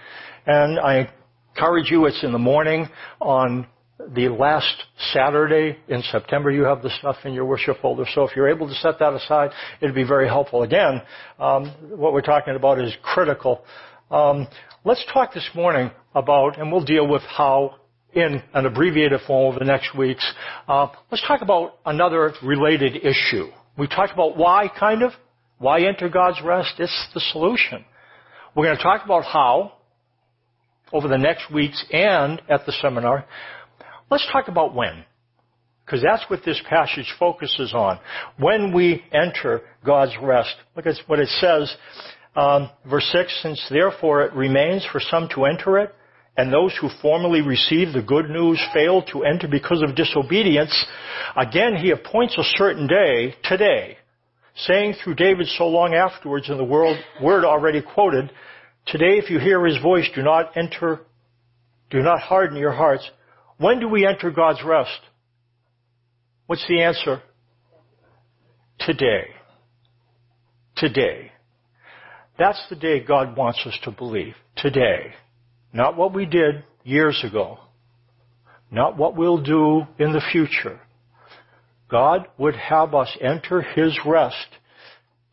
and 0.47 0.79
I 0.79 1.11
encourage 1.55 1.91
you, 1.91 2.07
it's 2.07 2.23
in 2.23 2.33
the 2.33 2.39
morning 2.39 2.89
on 3.21 3.67
the 4.15 4.29
last 4.29 4.85
Saturday 5.13 5.79
in 5.89 6.03
September, 6.03 6.51
you 6.51 6.65
have 6.65 6.83
the 6.83 6.91
stuff 6.99 7.17
in 7.25 7.33
your 7.33 7.47
worship 7.47 7.79
folder. 7.81 8.05
So 8.15 8.25
if 8.25 8.37
you're 8.37 8.49
able 8.49 8.69
to 8.69 8.75
set 8.75 8.99
that 8.99 9.15
aside, 9.15 9.51
it'd 9.81 9.95
be 9.95 10.05
very 10.05 10.29
helpful. 10.29 10.63
Again, 10.63 11.01
um, 11.39 11.75
what 11.97 12.13
we're 12.13 12.21
talking 12.21 12.55
about 12.57 12.79
is 12.79 12.95
critical. 13.03 13.65
Um, 14.11 14.49
let's 14.85 15.05
talk 15.13 15.33
this 15.33 15.49
morning 15.55 15.91
about, 16.15 16.59
and 16.59 16.71
we'll 16.71 16.85
deal 16.85 17.09
with 17.09 17.23
how 17.23 17.77
in 18.13 18.43
an 18.55 18.67
abbreviated 18.67 19.21
form 19.27 19.53
over 19.53 19.59
the 19.59 19.65
next 19.65 19.97
weeks. 19.97 20.25
Uh, 20.69 20.89
let's 21.11 21.27
talk 21.27 21.43
about 21.43 21.79
another 21.85 22.33
related 22.43 22.97
issue. 22.97 23.49
We 23.79 23.87
talked 23.87 24.13
about 24.13 24.37
why, 24.37 24.71
kind 24.79 25.03
of. 25.03 25.13
Why 25.59 25.83
enter 25.83 26.09
God's 26.09 26.41
rest? 26.43 26.75
It's 26.79 27.09
the 27.15 27.21
solution. 27.33 27.85
We're 28.55 28.67
going 28.67 28.77
to 28.77 28.83
talk 28.83 29.05
about 29.05 29.25
how 29.25 29.73
over 30.93 31.09
the 31.09 31.19
next 31.19 31.53
weeks 31.53 31.85
and 31.91 32.41
at 32.49 32.65
the 32.67 32.73
seminar. 32.73 33.27
Let's 34.11 34.27
talk 34.33 34.49
about 34.49 34.75
when. 34.75 35.05
Because 35.85 36.03
that's 36.03 36.25
what 36.29 36.41
this 36.45 36.61
passage 36.69 37.13
focuses 37.19 37.73
on. 37.75 37.99
When 38.39 38.75
we 38.75 39.05
enter 39.13 39.63
God's 39.85 40.13
rest. 40.21 40.55
Look 40.75 40.87
at 40.87 40.97
what 41.07 41.21
it 41.21 41.29
says. 41.29 41.75
Um, 42.35 42.71
verse 42.89 43.09
6, 43.13 43.43
since 43.43 43.67
therefore 43.71 44.25
it 44.25 44.33
remains 44.35 44.87
for 44.91 45.01
some 45.01 45.29
to 45.35 45.47
enter 45.47 45.79
it, 45.79 45.95
and 46.37 46.53
those 46.53 46.77
who 46.81 46.89
formerly 47.01 47.41
received 47.41 47.95
the 47.95 48.03
good 48.03 48.29
news 48.29 48.63
failed 48.75 49.09
to 49.13 49.25
enter 49.25 49.49
because 49.49 49.83
of 49.83 49.97
disobedience, 49.97 50.87
again 51.37 51.77
he 51.77 51.91
appoints 51.91 52.37
a 52.39 52.57
certain 52.57 52.87
day, 52.87 53.35
today, 53.45 53.97
saying 54.57 54.95
through 55.03 55.15
David 55.15 55.47
so 55.47 55.67
long 55.67 55.95
afterwards 55.95 56.49
in 56.49 56.57
the 56.57 56.65
world, 56.65 56.99
word 57.23 57.45
already 57.45 57.83
quoted, 57.83 58.31
Today 58.87 59.19
if 59.19 59.31
you 59.31 59.41
hear 59.41 59.65
his 59.67 59.83
voice, 59.83 60.09
do 60.15 60.23
not 60.23 60.57
enter, 60.57 61.01
do 61.91 62.03
not 62.03 62.21
harden 62.21 62.57
your 62.57 62.73
hearts. 62.73 63.09
When 63.59 63.81
do 63.81 63.89
we 63.89 64.07
enter 64.07 64.31
God's 64.31 64.63
rest? 64.65 65.01
What's 66.47 66.67
the 66.69 66.83
answer? 66.83 67.23
Today. 68.79 69.25
Today. 70.77 71.33
That's 72.39 72.63
the 72.69 72.77
day 72.77 73.01
God 73.01 73.37
wants 73.37 73.61
us 73.67 73.77
to 73.85 73.91
believe. 73.91 74.35
Today. 74.57 75.15
Not 75.77 75.95
what 75.95 76.15
we 76.15 76.25
did 76.25 76.65
years 76.85 77.23
ago. 77.23 77.59
Not 78.71 78.97
what 78.97 79.15
we'll 79.15 79.43
do 79.43 79.83
in 79.99 80.15
the 80.15 80.23
future. 80.33 80.81
God 81.91 82.27
would 82.39 82.57
have 82.57 82.95
us 82.95 83.15
enter 83.21 83.61
His 83.61 83.99
rest 84.07 84.49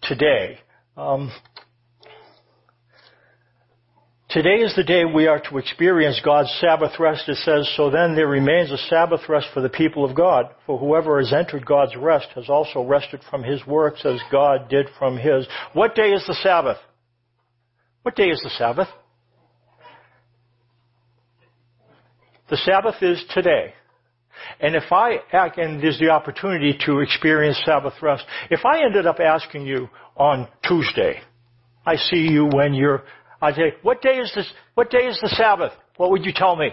today. 0.02 0.60
Um, 0.98 1.32
Today 4.30 4.64
is 4.64 4.76
the 4.76 4.84
day 4.84 5.04
we 5.06 5.28
are 5.28 5.40
to 5.40 5.60
experience 5.60 6.20
God's 6.26 6.50
Sabbath 6.60 7.00
rest. 7.00 7.30
It 7.30 7.38
says, 7.38 7.72
so 7.78 7.92
then 7.92 8.16
there 8.16 8.28
remains 8.28 8.72
a 8.72 8.80
Sabbath 8.90 9.22
rest 9.30 9.46
for 9.54 9.62
the 9.62 9.70
people 9.70 10.04
of 10.04 10.16
God. 10.16 10.48
For 10.66 10.80
whoever 10.80 11.20
has 11.20 11.32
entered 11.32 11.68
God's 11.68 11.96
rest 11.96 12.30
has 12.34 12.50
also 12.50 12.84
rested 12.84 13.22
from 13.30 13.44
his 13.44 13.64
works 13.68 14.04
as 14.04 14.20
God 14.32 14.70
did 14.70 14.88
from 14.98 15.18
his. 15.18 15.46
What 15.74 15.94
day 15.94 16.14
is 16.14 16.26
the 16.26 16.34
Sabbath? 16.42 16.78
What 18.02 18.16
day 18.16 18.30
is 18.30 18.42
the 18.42 18.50
Sabbath? 18.58 18.88
The 22.54 22.58
Sabbath 22.58 23.02
is 23.02 23.20
today. 23.34 23.74
And 24.60 24.76
if 24.76 24.84
I, 24.92 25.18
and 25.58 25.82
there's 25.82 25.98
the 25.98 26.10
opportunity 26.12 26.78
to 26.86 27.00
experience 27.00 27.60
Sabbath 27.66 27.94
rest, 28.00 28.26
if 28.52 28.64
I 28.64 28.86
ended 28.86 29.08
up 29.08 29.20
asking 29.20 29.66
you 29.66 29.90
on 30.16 30.48
Tuesday, 30.64 31.20
I 31.84 31.96
see 31.96 32.28
you 32.30 32.46
when 32.54 32.76
you're 32.76 33.02
I 33.42 33.54
say, 33.54 33.74
what 33.82 34.04
day 34.04 34.18
is 34.20 34.32
this, 34.36 34.48
what 34.76 34.92
day 34.92 35.08
is 35.08 35.20
the 35.20 35.30
Sabbath? 35.30 35.72
What 35.98 36.12
would 36.12 36.26
you 36.26 36.32
tell 36.32 36.56
me? 36.56 36.70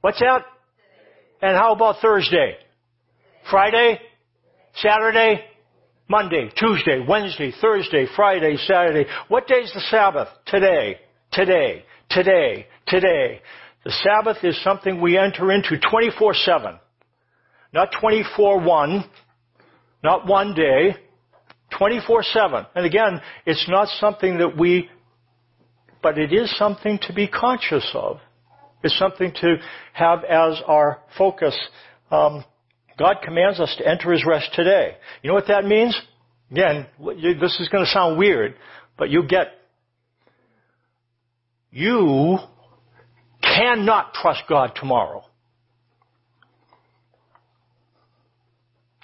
What's 0.00 0.20
that? 0.20 0.44
And 1.40 1.56
how 1.56 1.72
about 1.72 1.96
Thursday? 2.00 2.54
Friday? 3.50 3.98
Saturday? 4.76 5.44
Monday, 6.08 6.52
Tuesday, 6.56 7.04
Wednesday, 7.08 7.52
Thursday, 7.60 8.06
Friday, 8.14 8.56
Saturday. 8.58 9.10
What 9.26 9.48
day 9.48 9.56
is 9.56 9.72
the 9.74 9.82
Sabbath? 9.90 10.28
Today, 10.46 11.00
today, 11.32 11.84
today, 12.10 12.68
today. 12.86 13.40
The 13.84 13.90
Sabbath 13.90 14.44
is 14.44 14.62
something 14.62 15.00
we 15.00 15.18
enter 15.18 15.50
into 15.50 15.76
24-7. 15.76 16.78
Not 17.72 17.90
24-1, 17.92 19.04
not 20.04 20.26
one 20.26 20.54
day, 20.54 20.96
24-7. 21.72 22.66
And 22.74 22.86
again, 22.86 23.20
it's 23.46 23.66
not 23.68 23.88
something 23.98 24.38
that 24.38 24.56
we 24.56 24.88
but 26.02 26.18
it 26.18 26.32
is 26.32 26.54
something 26.58 26.98
to 27.02 27.12
be 27.12 27.28
conscious 27.28 27.88
of. 27.94 28.18
It's 28.82 28.98
something 28.98 29.32
to 29.40 29.56
have 29.92 30.24
as 30.24 30.60
our 30.66 30.98
focus. 31.16 31.56
Um, 32.10 32.44
God 32.98 33.18
commands 33.22 33.60
us 33.60 33.74
to 33.78 33.88
enter 33.88 34.10
His 34.12 34.24
rest 34.26 34.50
today. 34.54 34.96
You 35.22 35.28
know 35.28 35.34
what 35.34 35.46
that 35.46 35.64
means? 35.64 35.98
Again, 36.50 36.86
this 37.40 37.58
is 37.60 37.68
going 37.70 37.84
to 37.84 37.90
sound 37.90 38.18
weird, 38.18 38.56
but 38.98 39.08
you 39.08 39.22
get, 39.26 39.52
you 41.70 42.38
cannot 43.62 44.14
trust 44.14 44.42
God 44.48 44.72
tomorrow. 44.74 45.24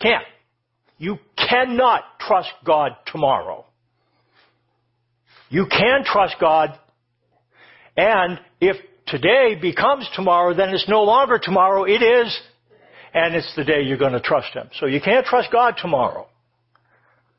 Can't. 0.00 0.24
You 0.98 1.18
cannot 1.36 2.02
trust 2.20 2.50
God 2.64 2.92
tomorrow. 3.06 3.64
You 5.48 5.66
can 5.70 6.04
trust 6.04 6.36
God 6.40 6.78
and 7.96 8.38
if 8.60 8.76
today 9.06 9.56
becomes 9.60 10.08
tomorrow, 10.14 10.54
then 10.54 10.68
it's 10.70 10.88
no 10.88 11.02
longer 11.02 11.40
tomorrow, 11.42 11.82
it 11.82 12.00
is, 12.00 12.40
and 13.12 13.34
it's 13.34 13.52
the 13.56 13.64
day 13.64 13.82
you're 13.82 13.98
going 13.98 14.12
to 14.12 14.20
trust 14.20 14.54
Him. 14.54 14.68
So 14.78 14.86
you 14.86 15.00
can't 15.00 15.26
trust 15.26 15.50
God 15.50 15.74
tomorrow. 15.78 16.28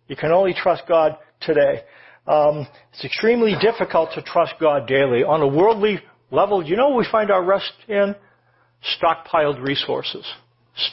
You 0.09 0.17
can 0.17 0.31
only 0.31 0.53
trust 0.53 0.83
God 0.85 1.17
today. 1.39 1.83
Um, 2.27 2.67
it's 2.91 3.05
extremely 3.05 3.55
difficult 3.61 4.09
to 4.15 4.21
trust 4.21 4.55
God 4.59 4.85
daily. 4.85 5.23
On 5.23 5.41
a 5.41 5.47
worldly 5.47 6.01
level, 6.31 6.63
you 6.63 6.75
know 6.75 6.95
we 6.95 7.07
find 7.11 7.31
our 7.31 7.43
rest 7.43 7.71
in? 7.87 8.15
Stockpiled 9.01 9.61
resources. 9.61 10.25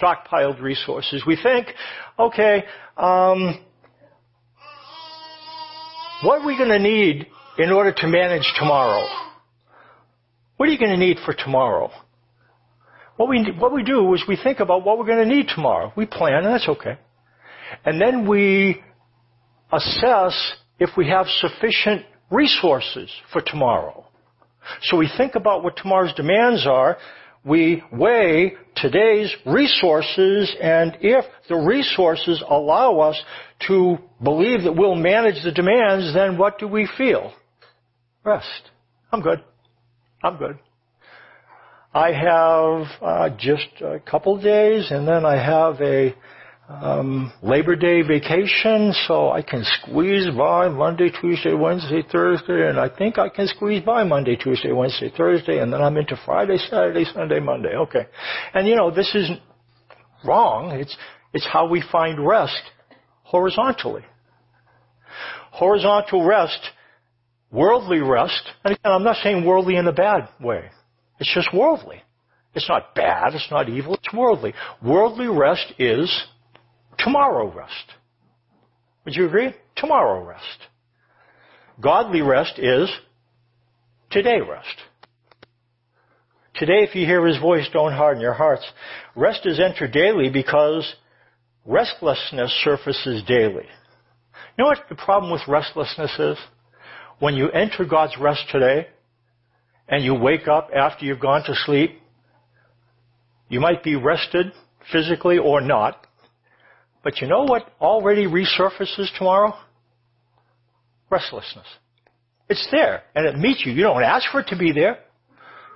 Stockpiled 0.01 0.61
resources. 0.61 1.23
We 1.27 1.39
think, 1.41 1.69
okay, 2.19 2.65
um, 2.97 3.65
what 6.23 6.41
are 6.41 6.47
we 6.47 6.57
going 6.57 6.71
to 6.71 6.79
need 6.79 7.27
in 7.59 7.71
order 7.71 7.93
to 7.93 8.07
manage 8.07 8.51
tomorrow? 8.59 9.07
What 10.57 10.69
are 10.69 10.73
you 10.73 10.79
going 10.79 10.91
to 10.91 10.97
need 10.97 11.19
for 11.25 11.35
tomorrow? 11.35 11.91
What 13.17 13.29
we, 13.29 13.53
what 13.59 13.73
we 13.73 13.83
do 13.83 14.13
is 14.15 14.25
we 14.27 14.39
think 14.43 14.61
about 14.61 14.85
what 14.85 14.99
we're 14.99 15.07
going 15.07 15.27
to 15.27 15.35
need 15.35 15.49
tomorrow. 15.55 15.93
We 15.97 16.07
plan, 16.07 16.45
and 16.45 16.55
that's 16.55 16.69
okay. 16.69 16.99
And 17.85 18.01
then 18.01 18.29
we 18.29 18.83
assess 19.73 20.55
if 20.79 20.91
we 20.97 21.09
have 21.09 21.27
sufficient 21.27 22.05
resources 22.31 23.11
for 23.33 23.41
tomorrow. 23.41 24.07
So 24.83 24.97
we 24.97 25.11
think 25.17 25.35
about 25.35 25.63
what 25.63 25.77
tomorrow's 25.77 26.15
demands 26.15 26.67
are. 26.67 26.97
We 27.45 27.83
weigh 27.93 28.55
today's 28.75 29.33
resources, 29.47 30.55
and 30.61 30.97
if 31.01 31.25
the 31.49 31.57
resources 31.57 32.43
allow 32.49 32.99
us 32.99 33.23
to 33.69 33.99
believe 34.23 34.65
that 34.65 34.75
we'll 34.77 34.97
manage 34.97 35.43
the 35.45 35.53
demands, 35.53 36.13
then 36.13 36.39
what 36.39 36.59
do 36.59 36.67
we 36.67 36.89
feel? 36.99 37.33
Rest. 38.25 38.71
I'm 39.13 39.23
good. 39.23 39.45
I'm 40.25 40.37
good. 40.39 40.59
I 41.95 42.13
have 42.13 42.87
uh, 43.01 43.37
just 43.39 43.69
a 43.81 44.01
couple 44.01 44.41
days, 44.41 44.91
and 44.91 45.07
then 45.07 45.25
I 45.25 45.37
have 45.37 45.81
a 45.81 46.15
um, 46.69 47.33
Labor 47.43 47.77
Day 47.77 48.03
vacation, 48.03 48.93
so 49.07 49.31
I 49.31 49.43
can 49.43 49.65
squeeze 49.65 50.27
by 50.37 50.69
Monday, 50.69 51.11
Tuesday, 51.21 51.55
Wednesday, 51.55 52.03
Thursday, 52.11 52.69
and 52.69 52.79
I 52.79 52.89
think 52.89 53.19
I 53.19 53.29
can 53.29 53.47
squeeze 53.47 53.85
by 53.85 54.05
Monday, 54.05 54.37
Tuesday, 54.37 54.73
Wednesday, 54.73 55.13
Thursday, 55.17 55.61
and 55.61 55.73
then 55.73 55.81
I'm 55.81 55.97
into 55.97 56.19
Friday, 56.25 56.59
Saturday, 56.59 57.05
Sunday, 57.05 57.41
Monday. 57.41 57.75
Okay, 57.77 58.07
and 58.55 58.67
you 58.67 58.75
know 58.75 58.91
this 58.91 59.15
isn't 59.15 59.41
wrong. 60.25 60.73
It's 60.73 60.97
it's 61.33 61.47
how 61.47 61.69
we 61.69 61.83
find 61.93 62.27
rest 62.27 62.63
horizontally. 63.23 64.05
Horizontal 65.53 66.25
rest 66.25 66.61
Worldly 67.51 68.01
rest, 68.01 68.43
and 68.65 68.75
again, 68.75 68.93
I'm 68.93 69.05
not 69.05 69.17
saying 69.23 69.45
worldly 69.45 69.77
in 69.77 69.87
a 69.87 69.93
bad 69.93 70.29
way. 70.41 70.71
It's 71.21 71.33
just 71.33 71.55
worldly. 71.55 72.03
It's 72.55 72.69
not 72.69 72.95
bad, 72.95 73.35
it's 73.35 73.51
not 73.51 73.69
evil, 73.69 73.95
it's 73.95 74.13
worldly. 74.13 74.53
Worldly 74.83 75.29
rest 75.29 75.73
is 75.79 76.11
tomorrow 76.99 77.53
rest. 77.53 77.93
Would 79.05 79.15
you 79.15 79.27
agree? 79.27 79.55
Tomorrow 79.77 80.25
rest. 80.25 80.59
Godly 81.81 82.23
rest 82.23 82.59
is 82.59 82.91
today 84.11 84.41
rest. 84.41 84.77
Today, 86.55 86.85
if 86.89 86.95
you 86.95 87.05
hear 87.05 87.27
His 87.27 87.39
voice, 87.39 87.69
don't 87.73 87.93
harden 87.93 88.23
your 88.23 88.33
hearts. 88.33 88.65
Rest 89.15 89.41
is 89.45 89.61
entered 89.61 89.93
daily 89.93 90.31
because 90.31 90.95
restlessness 91.67 92.51
surfaces 92.65 93.23
daily. 93.29 93.67
You 94.57 94.65
know 94.65 94.67
what 94.67 94.85
the 94.89 94.95
problem 94.95 95.31
with 95.31 95.43
restlessness 95.47 96.19
is? 96.19 96.39
when 97.19 97.35
you 97.35 97.51
enter 97.51 97.85
God's 97.85 98.17
rest 98.19 98.43
today 98.51 98.89
and 99.89 100.05
you 100.05 100.15
wake 100.15 100.49
up 100.49 100.71
after 100.75 101.05
you've 101.05 101.21
gone 101.21 101.43
to 101.45 101.55
sleep, 101.65 102.01
you 103.49 103.61
might 103.61 103.83
be 103.83 103.97
rested 103.97 104.47
physically 104.93 105.39
or 105.39 105.61
not. 105.61 106.07
But 107.07 107.21
you 107.21 107.29
know 107.29 107.45
what 107.45 107.71
already 107.81 108.27
resurfaces 108.27 109.17
tomorrow? 109.17 109.55
Restlessness. 111.09 111.67
It's 112.49 112.67
there 112.73 113.05
and 113.15 113.25
it 113.27 113.39
meets 113.39 113.65
you. 113.65 113.71
You 113.71 113.85
don't 113.85 114.03
ask 114.03 114.29
for 114.33 114.41
it 114.41 114.49
to 114.49 114.59
be 114.59 114.73
there 114.73 114.99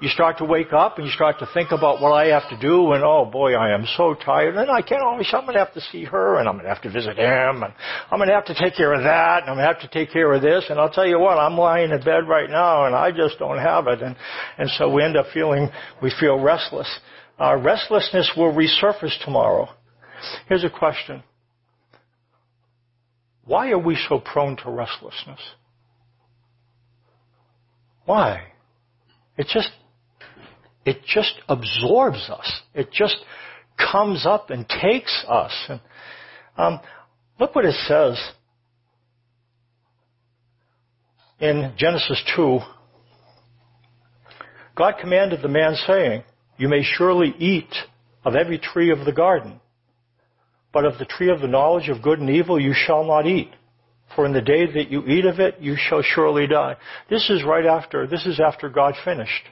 you 0.01 0.09
start 0.09 0.39
to 0.39 0.45
wake 0.45 0.73
up 0.73 0.97
and 0.97 1.07
you 1.07 1.13
start 1.13 1.39
to 1.39 1.49
think 1.53 1.71
about 1.73 2.01
what 2.01 2.13
I 2.13 2.29
have 2.29 2.49
to 2.49 2.59
do 2.59 2.93
and 2.93 3.05
oh 3.05 3.29
boy, 3.31 3.53
I 3.55 3.75
am 3.75 3.85
so 3.97 4.15
tired 4.15 4.57
and 4.57 4.71
I 4.71 4.81
can't 4.81 5.03
always, 5.03 5.29
I'm 5.33 5.43
going 5.43 5.55
to 5.55 5.59
have 5.59 5.75
to 5.75 5.81
see 5.93 6.05
her 6.05 6.39
and 6.39 6.49
I'm 6.49 6.55
going 6.55 6.65
to 6.65 6.75
have 6.75 6.83
to 6.83 6.91
visit 6.91 7.19
him 7.19 7.63
and 7.63 7.73
I'm 8.11 8.19
going 8.19 8.29
to 8.29 8.35
have 8.35 8.47
to 8.47 8.55
take 8.55 8.77
care 8.77 8.95
of 8.95 9.03
that 9.03 9.43
and 9.43 9.51
I'm 9.51 9.57
going 9.57 9.69
to 9.69 9.75
have 9.75 9.83
to 9.83 9.89
take 9.89 10.11
care 10.11 10.33
of 10.33 10.41
this 10.41 10.65
and 10.71 10.81
I'll 10.81 10.91
tell 10.91 11.07
you 11.07 11.19
what, 11.19 11.39
I'm 11.39 11.57
lying 11.57 11.91
in 11.91 12.01
bed 12.03 12.27
right 12.27 12.49
now 12.49 12.87
and 12.87 12.95
I 12.95 13.13
just 13.13 13.39
don't 13.39 13.59
have 13.59 13.87
it 13.89 14.01
and, 14.01 14.17
and 14.57 14.71
so 14.71 14.91
we 14.91 15.05
end 15.05 15.17
up 15.17 15.27
feeling, 15.35 15.69
we 16.03 16.11
feel 16.19 16.41
restless. 16.41 16.89
Our 17.39 17.61
restlessness 17.61 18.33
will 18.37 18.53
resurface 18.53 19.23
tomorrow. 19.25 19.69
Here's 20.49 20.65
a 20.65 20.71
question. 20.71 21.23
Why 23.45 23.71
are 23.71 23.79
we 23.79 23.99
so 24.09 24.19
prone 24.19 24.57
to 24.59 24.71
restlessness? 24.71 25.41
Why? 28.05 28.43
It 29.37 29.47
just 29.49 29.71
it 30.85 31.05
just 31.05 31.35
absorbs 31.49 32.29
us. 32.31 32.63
It 32.75 32.91
just 32.93 33.17
comes 33.79 34.27
up 34.27 34.51
and 34.51 34.69
takes 34.69 35.25
us. 35.29 35.53
And, 35.69 35.81
um, 36.57 36.81
look 37.39 37.55
what 37.55 37.65
it 37.65 37.75
says 37.87 38.19
in 41.39 41.75
Genesis 41.77 42.23
2. 42.37 42.61
God 44.77 44.95
commanded 45.01 45.43
the 45.43 45.49
man 45.49 45.75
saying, 45.87 46.23
You 46.57 46.69
may 46.69 46.83
surely 46.83 47.35
eat 47.39 47.73
of 48.25 48.35
every 48.35 48.59
tree 48.59 48.91
of 48.91 49.05
the 49.05 49.13
garden, 49.13 49.61
but 50.73 50.85
of 50.85 50.99
the 50.99 51.05
tree 51.05 51.31
of 51.31 51.41
the 51.41 51.49
knowledge 51.49 51.89
of 51.89 52.03
good 52.03 52.19
and 52.21 52.31
evil 52.31 52.61
you 52.61 52.73
shall 52.75 53.05
not 53.05 53.27
eat. 53.27 53.51
For 54.15 54.27
in 54.27 54.33
the 54.33 54.41
day 54.41 54.67
that 54.67 54.91
you 54.91 55.07
eat 55.07 55.25
of 55.25 55.39
it, 55.39 55.57
you 55.61 55.77
shall 55.77 56.03
surely 56.03 56.47
die. 56.47 56.77
This 57.09 57.31
is 57.31 57.45
right 57.45 57.67
after, 57.67 58.07
this 58.07 58.27
is 58.27 58.41
after 58.41 58.69
God 58.69 58.95
finished. 59.05 59.45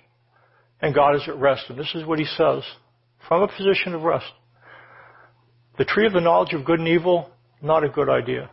And 0.80 0.94
God 0.94 1.16
is 1.16 1.22
at 1.28 1.36
rest. 1.36 1.64
And 1.68 1.78
this 1.78 1.92
is 1.94 2.04
what 2.04 2.18
he 2.18 2.24
says 2.24 2.62
from 3.26 3.42
a 3.42 3.48
position 3.48 3.94
of 3.94 4.02
rest. 4.02 4.30
The 5.76 5.84
tree 5.84 6.06
of 6.06 6.12
the 6.12 6.20
knowledge 6.20 6.54
of 6.54 6.64
good 6.64 6.80
and 6.80 6.88
evil, 6.88 7.30
not 7.62 7.84
a 7.84 7.88
good 7.88 8.08
idea. 8.08 8.50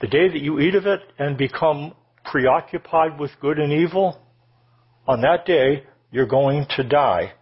The 0.00 0.08
day 0.08 0.28
that 0.28 0.40
you 0.40 0.58
eat 0.58 0.74
of 0.74 0.86
it 0.86 1.00
and 1.18 1.38
become 1.38 1.94
preoccupied 2.24 3.18
with 3.18 3.30
good 3.40 3.58
and 3.58 3.72
evil, 3.72 4.20
on 5.06 5.20
that 5.20 5.44
day, 5.46 5.84
you're 6.10 6.26
going 6.26 6.66
to 6.76 6.82
die. 6.82 7.32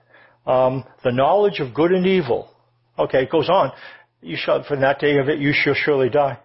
Um, 0.47 0.85
the 1.05 1.13
knowledge 1.13 1.61
of 1.61 1.75
good 1.75 1.93
and 1.93 2.07
evil. 2.07 2.51
Okay, 3.03 3.23
it 3.23 3.31
goes 3.31 3.49
on. 3.49 3.73
You 4.21 4.37
shall, 4.39 4.63
from 4.65 4.81
that 4.81 5.01
day 5.01 5.19
of 5.19 5.29
it, 5.29 5.39
you 5.39 5.53
shall 5.53 5.75
surely 5.75 6.09
die. 6.09 6.39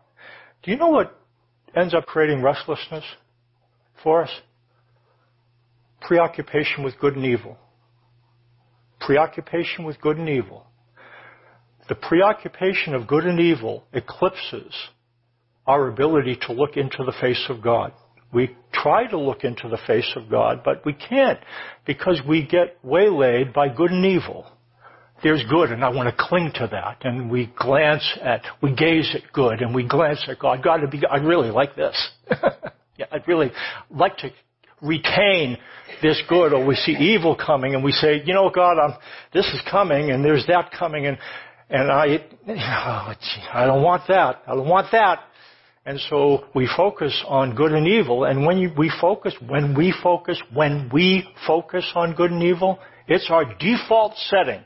Do 0.63 0.71
you 0.71 0.77
know 0.77 0.89
what 0.89 1.19
ends 1.75 1.93
up 1.93 2.05
creating 2.05 2.41
restlessness 2.41 3.03
for 4.03 4.23
us? 4.23 4.31
Preoccupation 6.01 6.83
with 6.83 6.99
good 6.99 7.15
and 7.15 7.25
evil. 7.25 7.57
Preoccupation 8.99 9.85
with 9.85 10.01
good 10.01 10.17
and 10.17 10.27
evil. 10.27 10.65
The 11.87 11.95
preoccupation 11.95 12.93
of 12.95 13.07
good 13.07 13.25
and 13.25 13.39
evil 13.39 13.85
eclipses 13.93 14.73
our 15.65 15.87
ability 15.87 16.37
to 16.47 16.53
look 16.53 16.77
into 16.77 17.03
the 17.05 17.13
face 17.21 17.45
of 17.49 17.61
God. 17.61 17.91
We 18.33 18.55
try 18.73 19.07
to 19.07 19.17
look 19.17 19.43
into 19.43 19.69
the 19.69 19.79
face 19.85 20.11
of 20.15 20.29
God, 20.29 20.61
but 20.63 20.85
we 20.85 20.93
can't 20.93 21.39
because 21.85 22.21
we 22.27 22.45
get 22.45 22.77
waylaid 22.83 23.53
by 23.53 23.69
good 23.69 23.91
and 23.91 24.05
evil. 24.05 24.51
There's 25.23 25.43
good 25.49 25.71
and 25.71 25.83
I 25.83 25.89
want 25.89 26.15
to 26.15 26.23
cling 26.23 26.51
to 26.55 26.67
that. 26.71 27.03
And 27.03 27.29
we 27.29 27.51
glance 27.57 28.03
at, 28.21 28.43
we 28.61 28.75
gaze 28.75 29.15
at 29.15 29.31
good 29.33 29.61
and 29.61 29.73
we 29.73 29.87
glance 29.87 30.23
at 30.27 30.39
God. 30.39 30.63
God, 30.63 30.79
be, 30.91 31.01
I 31.09 31.17
really 31.17 31.49
like 31.49 31.75
this. 31.75 32.09
yeah, 32.97 33.05
I'd 33.11 33.27
really 33.27 33.51
like 33.89 34.17
to 34.17 34.29
retain 34.81 35.57
this 36.01 36.21
good 36.29 36.53
or 36.53 36.65
we 36.65 36.75
see 36.75 36.91
evil 36.91 37.35
coming 37.35 37.73
and 37.73 37.83
we 37.83 37.91
say, 37.91 38.21
you 38.25 38.33
know, 38.33 38.51
God, 38.53 38.77
I'm, 38.79 38.93
this 39.33 39.45
is 39.47 39.61
coming 39.69 40.11
and 40.11 40.23
there's 40.23 40.45
that 40.47 40.71
coming 40.77 41.07
and, 41.07 41.17
and 41.69 41.91
I, 41.91 42.23
oh, 42.47 43.13
I 43.53 43.65
don't 43.65 43.83
want 43.83 44.03
that. 44.07 44.43
I 44.45 44.55
don't 44.55 44.69
want 44.69 44.87
that. 44.91 45.19
And 45.85 45.99
so 46.09 46.45
we 46.53 46.69
focus 46.75 47.23
on 47.27 47.55
good 47.55 47.71
and 47.71 47.87
evil. 47.87 48.25
And 48.25 48.45
when 48.45 48.57
you, 48.57 48.71
we 48.77 48.91
focus, 49.01 49.33
when 49.47 49.73
we 49.73 49.93
focus, 50.03 50.37
when 50.53 50.89
we 50.93 51.27
focus 51.47 51.89
on 51.95 52.13
good 52.13 52.29
and 52.29 52.43
evil, 52.43 52.77
it's 53.07 53.29
our 53.31 53.45
default 53.57 54.13
setting. 54.17 54.65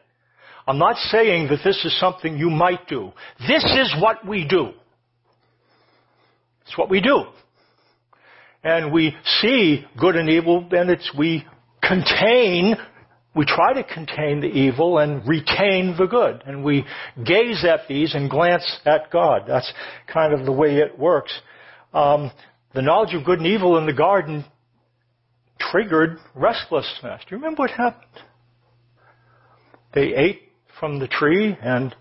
I'm 0.67 0.77
not 0.77 0.95
saying 0.97 1.47
that 1.49 1.59
this 1.63 1.83
is 1.85 1.97
something 1.99 2.37
you 2.37 2.49
might 2.49 2.87
do. 2.87 3.11
This 3.39 3.63
is 3.63 3.95
what 3.99 4.25
we 4.27 4.47
do. 4.47 4.71
It's 6.65 6.77
what 6.77 6.89
we 6.89 7.01
do. 7.01 7.23
And 8.63 8.93
we 8.93 9.15
see 9.41 9.85
good 9.99 10.15
and 10.15 10.29
evil, 10.29 10.67
and 10.71 10.89
it's 10.89 11.11
we 11.17 11.45
contain 11.81 12.75
we 13.33 13.45
try 13.45 13.73
to 13.73 13.83
contain 13.83 14.41
the 14.41 14.47
evil 14.47 14.97
and 14.97 15.25
retain 15.25 15.95
the 15.97 16.05
good. 16.05 16.43
And 16.45 16.63
we 16.65 16.85
gaze 17.23 17.63
at 17.63 17.87
these 17.87 18.13
and 18.13 18.29
glance 18.29 18.79
at 18.85 19.09
God. 19.09 19.43
That's 19.47 19.71
kind 20.11 20.33
of 20.33 20.45
the 20.45 20.51
way 20.51 20.77
it 20.77 20.99
works. 20.99 21.33
Um, 21.93 22.31
the 22.73 22.81
knowledge 22.81 23.13
of 23.13 23.23
good 23.23 23.39
and 23.39 23.47
evil 23.47 23.77
in 23.77 23.85
the 23.85 23.93
garden 23.93 24.43
triggered 25.59 26.17
restlessness. 26.35 27.21
Do 27.21 27.35
you 27.35 27.37
remember 27.37 27.61
what 27.61 27.71
happened? 27.71 28.11
They 29.93 30.13
ate 30.13 30.41
from 30.79 30.99
the 30.99 31.07
tree 31.07 31.57
and 31.61 31.95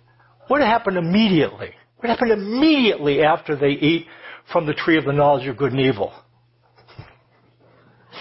what 0.48 0.60
happened 0.60 0.96
immediately? 0.96 1.70
What 1.98 2.08
happened 2.08 2.32
immediately 2.32 3.22
after 3.22 3.54
they 3.56 3.70
eat 3.70 4.06
from 4.52 4.66
the 4.66 4.74
tree 4.74 4.98
of 4.98 5.04
the 5.04 5.12
knowledge 5.12 5.46
of 5.46 5.56
good 5.56 5.72
and 5.72 5.80
evil? 5.80 6.12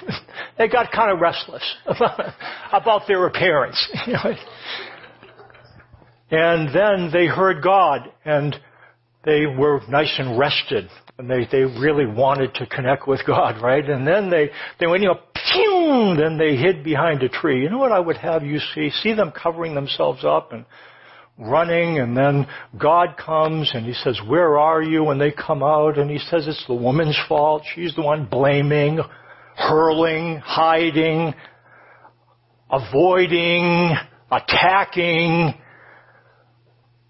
they 0.58 0.68
got 0.68 0.92
kind 0.92 1.12
of 1.12 1.20
restless 1.20 1.64
about, 2.72 3.08
their 3.08 3.26
appearance. 3.26 3.90
and 6.32 6.70
then 6.76 7.10
they 7.12 7.26
heard 7.26 7.64
God 7.64 8.12
and 8.26 8.56
they 9.26 9.46
were 9.46 9.82
nice 9.90 10.14
and 10.20 10.38
rested 10.38 10.90
and 11.18 11.30
they, 11.30 11.46
they 11.52 11.64
really 11.64 12.06
wanted 12.06 12.54
to 12.56 12.66
connect 12.66 13.06
with 13.08 13.20
God, 13.28 13.62
right? 13.62 13.88
And 13.88 14.08
then 14.08 14.30
they, 14.30 14.50
they 14.80 14.88
went, 14.88 15.04
you 15.04 15.10
know, 15.10 15.20
then 16.17 16.38
they 16.38 16.56
hid 16.56 16.84
behind 16.84 17.23
a 17.23 17.30
tree. 17.30 17.62
You 17.63 17.69
know 17.69 17.78
what 17.78 17.91
I 17.91 17.99
would 17.99 18.17
have 18.17 18.43
you 18.43 18.60
see? 18.73 18.89
See 18.89 19.13
them 19.13 19.32
covering 19.32 19.75
themselves 19.75 20.23
up 20.23 20.52
and 20.54 20.65
running 21.38 21.99
and 21.99 22.17
then 22.17 22.47
God 22.78 23.15
comes 23.17 23.71
and 23.73 23.86
he 23.86 23.93
says, 23.93 24.19
where 24.28 24.58
are 24.58 24.82
you? 24.82 25.10
And 25.10 25.21
they 25.21 25.32
come 25.32 25.63
out 25.63 25.97
and 25.97 26.10
he 26.10 26.19
says 26.19 26.47
it's 26.47 26.65
the 26.67 26.73
woman's 26.73 27.17
fault. 27.28 27.63
She's 27.75 27.95
the 27.95 28.02
one 28.02 28.25
blaming 28.25 28.99
hurling, 29.60 30.38
hiding, 30.38 31.34
avoiding, 32.71 33.93
attacking. 34.32 35.54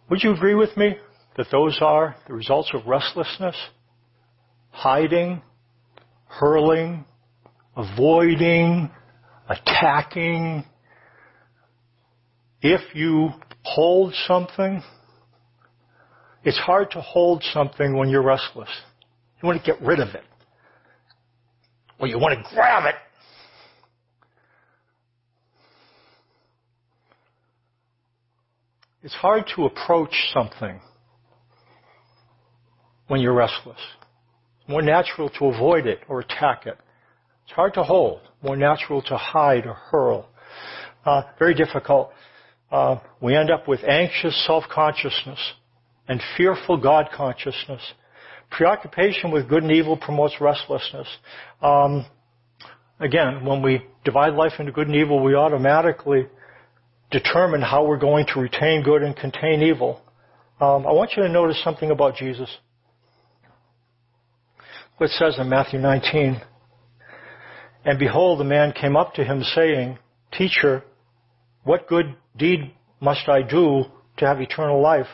Would 0.10 0.24
you 0.24 0.34
agree 0.34 0.56
with 0.56 0.76
me 0.76 0.98
that 1.38 1.48
those 1.52 1.78
are 1.82 2.16
the 2.28 2.34
results 2.34 2.72
of 2.74 2.88
restlessness? 2.88 3.56
Hiding, 4.72 5.42
hurling, 6.26 7.06
avoiding, 7.80 8.90
attacking. 9.48 10.66
If 12.62 12.82
you 12.94 13.30
hold 13.64 14.14
something, 14.28 14.84
it's 16.44 16.58
hard 16.58 16.92
to 16.92 17.02
hold 17.02 17.44
something 17.54 17.96
when 17.96 18.10
you're 18.10 18.24
restless. 18.24 18.70
You 19.42 19.48
want 19.48 19.64
to 19.64 19.72
get 19.72 19.82
rid 19.82 20.00
of 20.00 20.10
it. 20.10 20.24
Well, 22.00 22.10
you 22.10 22.20
want 22.20 22.38
to 22.38 22.56
grab 22.56 22.86
it. 22.86 22.96
It's 29.02 29.14
hard 29.14 29.46
to 29.56 29.66
approach 29.66 30.14
something 30.34 30.82
when 33.08 33.22
you're 33.22 33.34
restless. 33.34 33.80
It's 34.60 34.70
more 34.70 34.82
natural 34.82 35.30
to 35.30 35.46
avoid 35.46 35.88
it 35.88 36.00
or 36.10 36.20
attack 36.20 36.66
it. 36.66 36.78
It's 37.50 37.56
hard 37.56 37.74
to 37.74 37.84
hold. 37.84 38.22
More 38.44 38.56
natural 38.56 39.02
to 39.02 39.18
hide 39.18 39.66
or 39.66 39.74
hurl. 39.74 40.30
Uh, 41.04 41.24
very 41.40 41.56
difficult. 41.56 42.12
Uh, 42.72 43.00
we 43.20 43.36
end 43.36 43.50
up 43.50 43.68
with 43.68 43.80
anxious 43.84 44.46
self-consciousness 44.46 45.40
and 46.08 46.22
fearful 46.38 46.78
God 46.78 47.10
consciousness 47.12 47.82
Preoccupation 48.52 49.32
with 49.32 49.48
good 49.48 49.64
and 49.64 49.72
evil 49.72 49.96
promotes 49.96 50.36
restlessness. 50.42 51.08
Um, 51.62 52.06
again, 53.00 53.46
when 53.46 53.62
we 53.62 53.86
divide 54.04 54.34
life 54.34 54.54
into 54.60 54.72
good 54.72 54.88
and 54.88 54.96
evil, 54.96 55.24
we 55.24 55.36
automatically 55.36 56.28
determine 57.12 57.62
how 57.62 57.86
we're 57.86 58.00
going 58.00 58.26
to 58.34 58.40
retain 58.40 58.84
good 58.84 59.04
and 59.04 59.16
contain 59.16 59.62
evil. 59.62 60.02
Um, 60.60 60.88
I 60.88 60.92
want 60.92 61.12
you 61.16 61.24
to 61.24 61.30
notice 61.30 61.62
something 61.64 61.92
about 61.92 62.16
Jesus. 62.16 62.50
What 64.98 65.12
says 65.12 65.38
in 65.38 65.48
Matthew 65.48 65.80
19, 65.80 66.42
And 67.90 67.98
behold, 67.98 68.40
the 68.40 68.44
man 68.44 68.72
came 68.72 68.96
up 68.96 69.16
to 69.16 69.24
him 69.24 69.42
saying, 69.42 69.98
Teacher, 70.32 70.84
what 71.64 71.88
good 71.88 72.16
deed 72.38 72.72
must 73.00 73.28
I 73.28 73.42
do 73.42 73.86
to 74.18 74.28
have 74.28 74.40
eternal 74.40 74.80
life? 74.80 75.08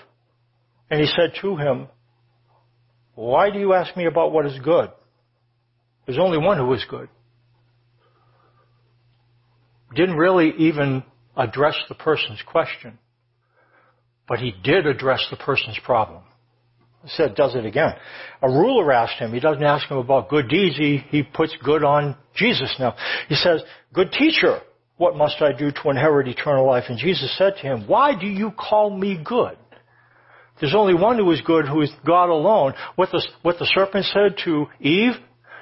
And 0.91 0.99
he 0.99 1.07
said 1.07 1.39
to 1.39 1.55
him, 1.55 1.87
why 3.13 3.49
do 3.49 3.59
you 3.59 3.73
ask 3.73 3.95
me 3.95 4.07
about 4.07 4.33
what 4.33 4.45
is 4.45 4.59
good? 4.59 4.89
There's 6.05 6.19
only 6.19 6.37
one 6.37 6.57
who 6.57 6.73
is 6.73 6.83
good. 6.89 7.07
Didn't 9.95 10.17
really 10.17 10.51
even 10.57 11.03
address 11.37 11.77
the 11.87 11.95
person's 11.95 12.41
question, 12.45 12.99
but 14.27 14.39
he 14.39 14.53
did 14.65 14.85
address 14.85 15.25
the 15.31 15.37
person's 15.37 15.79
problem. 15.79 16.23
Said, 17.07 17.35
does 17.35 17.55
it 17.55 17.65
again. 17.65 17.93
A 18.41 18.49
ruler 18.49 18.91
asked 18.91 19.19
him, 19.19 19.33
he 19.33 19.39
doesn't 19.39 19.63
ask 19.63 19.87
him 19.89 19.97
about 19.97 20.29
good 20.29 20.47
deeds, 20.49 20.75
he, 20.77 21.03
he 21.09 21.23
puts 21.23 21.55
good 21.63 21.83
on 21.83 22.15
Jesus 22.35 22.75
now. 22.79 22.95
He 23.29 23.35
says, 23.35 23.61
good 23.93 24.11
teacher, 24.11 24.59
what 24.97 25.15
must 25.15 25.41
I 25.41 25.51
do 25.51 25.71
to 25.71 25.89
inherit 25.89 26.27
eternal 26.27 26.65
life? 26.65 26.85
And 26.89 26.97
Jesus 26.97 27.35
said 27.37 27.53
to 27.57 27.61
him, 27.61 27.87
why 27.87 28.19
do 28.19 28.27
you 28.27 28.51
call 28.51 28.89
me 28.89 29.19
good? 29.23 29.57
There's 30.59 30.75
only 30.75 30.93
one 30.93 31.17
who 31.17 31.29
is 31.31 31.41
good, 31.41 31.67
who 31.67 31.81
is 31.81 31.91
God 32.05 32.29
alone. 32.29 32.73
What 32.95 33.09
the, 33.11 33.21
what 33.41 33.59
the 33.59 33.69
serpent 33.75 34.05
said 34.05 34.37
to 34.45 34.67
Eve, 34.79 35.13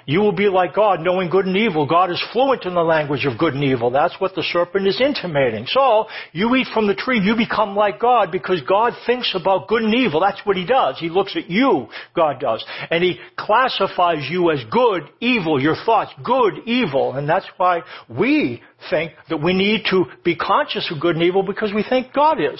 You 0.05 0.19
will 0.19 0.33
be 0.33 0.49
like 0.49 0.75
God, 0.75 0.99
knowing 1.01 1.29
good 1.29 1.45
and 1.45 1.55
evil. 1.55 1.85
God 1.85 2.11
is 2.11 2.23
fluent 2.33 2.65
in 2.65 2.73
the 2.73 2.81
language 2.81 3.25
of 3.25 3.37
good 3.37 3.53
and 3.53 3.63
evil. 3.63 3.89
That's 3.89 4.15
what 4.19 4.35
the 4.35 4.43
serpent 4.43 4.87
is 4.87 4.99
intimating. 4.99 5.65
So, 5.67 6.07
you 6.31 6.53
eat 6.55 6.67
from 6.73 6.87
the 6.87 6.95
tree, 6.95 7.19
you 7.19 7.35
become 7.35 7.75
like 7.75 7.99
God 7.99 8.31
because 8.31 8.61
God 8.67 8.93
thinks 9.05 9.33
about 9.33 9.67
good 9.67 9.83
and 9.83 9.93
evil. 9.93 10.19
That's 10.19 10.41
what 10.45 10.57
He 10.57 10.65
does. 10.65 10.97
He 10.99 11.09
looks 11.09 11.35
at 11.35 11.49
you, 11.49 11.87
God 12.15 12.39
does. 12.39 12.63
And 12.89 13.03
He 13.03 13.19
classifies 13.37 14.27
you 14.29 14.51
as 14.51 14.59
good, 14.69 15.03
evil, 15.19 15.61
your 15.61 15.75
thoughts, 15.85 16.11
good, 16.23 16.53
evil. 16.65 17.13
And 17.13 17.27
that's 17.27 17.47
why 17.57 17.81
we 18.09 18.61
think 18.89 19.13
that 19.29 19.41
we 19.41 19.53
need 19.53 19.83
to 19.91 20.05
be 20.23 20.35
conscious 20.35 20.91
of 20.91 20.99
good 20.99 21.15
and 21.15 21.23
evil 21.23 21.43
because 21.43 21.71
we 21.73 21.83
think 21.87 22.13
God 22.13 22.39
is. 22.41 22.59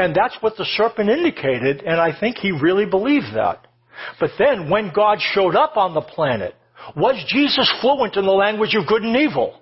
And 0.00 0.14
that's 0.14 0.36
what 0.40 0.56
the 0.56 0.64
serpent 0.64 1.10
indicated, 1.10 1.82
and 1.82 2.00
I 2.00 2.18
think 2.18 2.38
he 2.38 2.52
really 2.52 2.86
believed 2.86 3.34
that. 3.34 3.66
But 4.18 4.30
then 4.38 4.70
when 4.70 4.92
God 4.94 5.18
showed 5.20 5.56
up 5.56 5.76
on 5.76 5.94
the 5.94 6.00
planet, 6.00 6.54
was 6.96 7.22
Jesus 7.28 7.70
fluent 7.80 8.16
in 8.16 8.24
the 8.24 8.32
language 8.32 8.74
of 8.74 8.86
good 8.86 9.02
and 9.02 9.16
evil? 9.16 9.60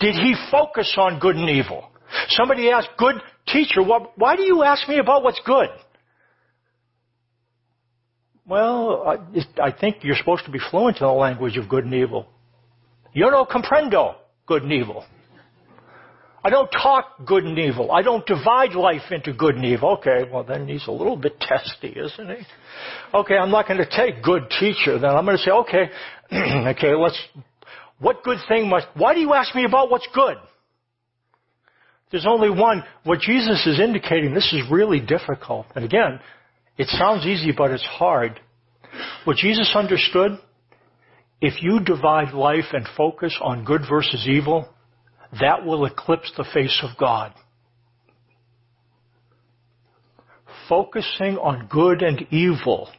Did 0.00 0.14
he 0.14 0.34
focus 0.50 0.94
on 0.98 1.18
good 1.18 1.36
and 1.36 1.48
evil? 1.48 1.88
Somebody 2.28 2.70
asked, 2.70 2.90
good 2.98 3.16
teacher, 3.46 3.82
why 3.82 4.36
do 4.36 4.42
you 4.42 4.62
ask 4.62 4.88
me 4.88 4.98
about 4.98 5.22
what's 5.22 5.40
good? 5.44 5.68
Well, 8.46 9.18
I 9.60 9.72
think 9.72 9.96
you're 10.02 10.16
supposed 10.16 10.44
to 10.44 10.50
be 10.50 10.60
fluent 10.70 10.98
in 11.00 11.06
the 11.06 11.12
language 11.12 11.56
of 11.56 11.68
good 11.68 11.84
and 11.84 11.94
evil. 11.94 12.26
Yo 13.12 13.28
no 13.30 13.44
comprendo 13.44 14.14
good 14.46 14.62
and 14.62 14.72
evil. 14.72 15.04
I 16.46 16.50
don't 16.50 16.70
talk 16.70 17.26
good 17.26 17.42
and 17.42 17.58
evil. 17.58 17.90
I 17.90 18.02
don't 18.02 18.24
divide 18.24 18.72
life 18.74 19.10
into 19.10 19.32
good 19.32 19.56
and 19.56 19.64
evil. 19.64 19.96
Okay, 19.98 20.30
well 20.32 20.44
then 20.44 20.68
he's 20.68 20.86
a 20.86 20.92
little 20.92 21.16
bit 21.16 21.40
testy, 21.40 21.88
isn't 21.88 22.28
he? 22.28 22.46
Okay, 23.12 23.34
I'm 23.34 23.50
not 23.50 23.66
going 23.66 23.80
to 23.80 23.90
take 23.90 24.22
good 24.22 24.44
teacher. 24.60 24.96
Then 24.96 25.10
I'm 25.10 25.24
going 25.24 25.36
to 25.38 25.42
say, 25.42 25.50
okay, 25.50 25.90
okay, 26.70 26.94
let's, 26.94 27.20
what 27.98 28.22
good 28.22 28.38
thing 28.46 28.68
must, 28.68 28.86
why 28.94 29.12
do 29.12 29.18
you 29.18 29.34
ask 29.34 29.56
me 29.56 29.64
about 29.64 29.90
what's 29.90 30.06
good? 30.14 30.36
There's 32.12 32.26
only 32.28 32.50
one. 32.50 32.84
What 33.02 33.18
Jesus 33.18 33.66
is 33.66 33.80
indicating, 33.80 34.32
this 34.32 34.52
is 34.52 34.70
really 34.70 35.00
difficult. 35.00 35.66
And 35.74 35.84
again, 35.84 36.20
it 36.78 36.86
sounds 36.90 37.26
easy, 37.26 37.50
but 37.50 37.72
it's 37.72 37.84
hard. 37.84 38.38
What 39.24 39.36
Jesus 39.36 39.72
understood, 39.74 40.38
if 41.40 41.60
you 41.60 41.80
divide 41.80 42.34
life 42.34 42.66
and 42.72 42.86
focus 42.96 43.36
on 43.42 43.64
good 43.64 43.82
versus 43.90 44.28
evil, 44.28 44.68
that 45.40 45.64
will 45.64 45.84
eclipse 45.84 46.30
the 46.36 46.46
face 46.54 46.82
of 46.82 46.96
God. 46.98 47.32
Focusing 50.68 51.36
on 51.38 51.68
good 51.70 52.02
and 52.02 52.26
evil 52.30 52.90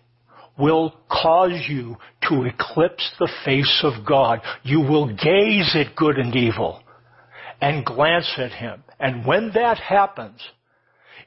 will 0.57 0.93
cause 1.09 1.65
you 1.67 1.97
to 2.27 2.43
eclipse 2.43 3.11
the 3.19 3.31
face 3.45 3.81
of 3.83 4.05
God. 4.05 4.41
You 4.63 4.81
will 4.81 5.07
gaze 5.07 5.75
at 5.75 5.95
good 5.95 6.17
and 6.17 6.35
evil 6.35 6.81
and 7.61 7.85
glance 7.85 8.33
at 8.37 8.51
Him. 8.51 8.83
And 8.99 9.25
when 9.25 9.51
that 9.53 9.77
happens, 9.77 10.41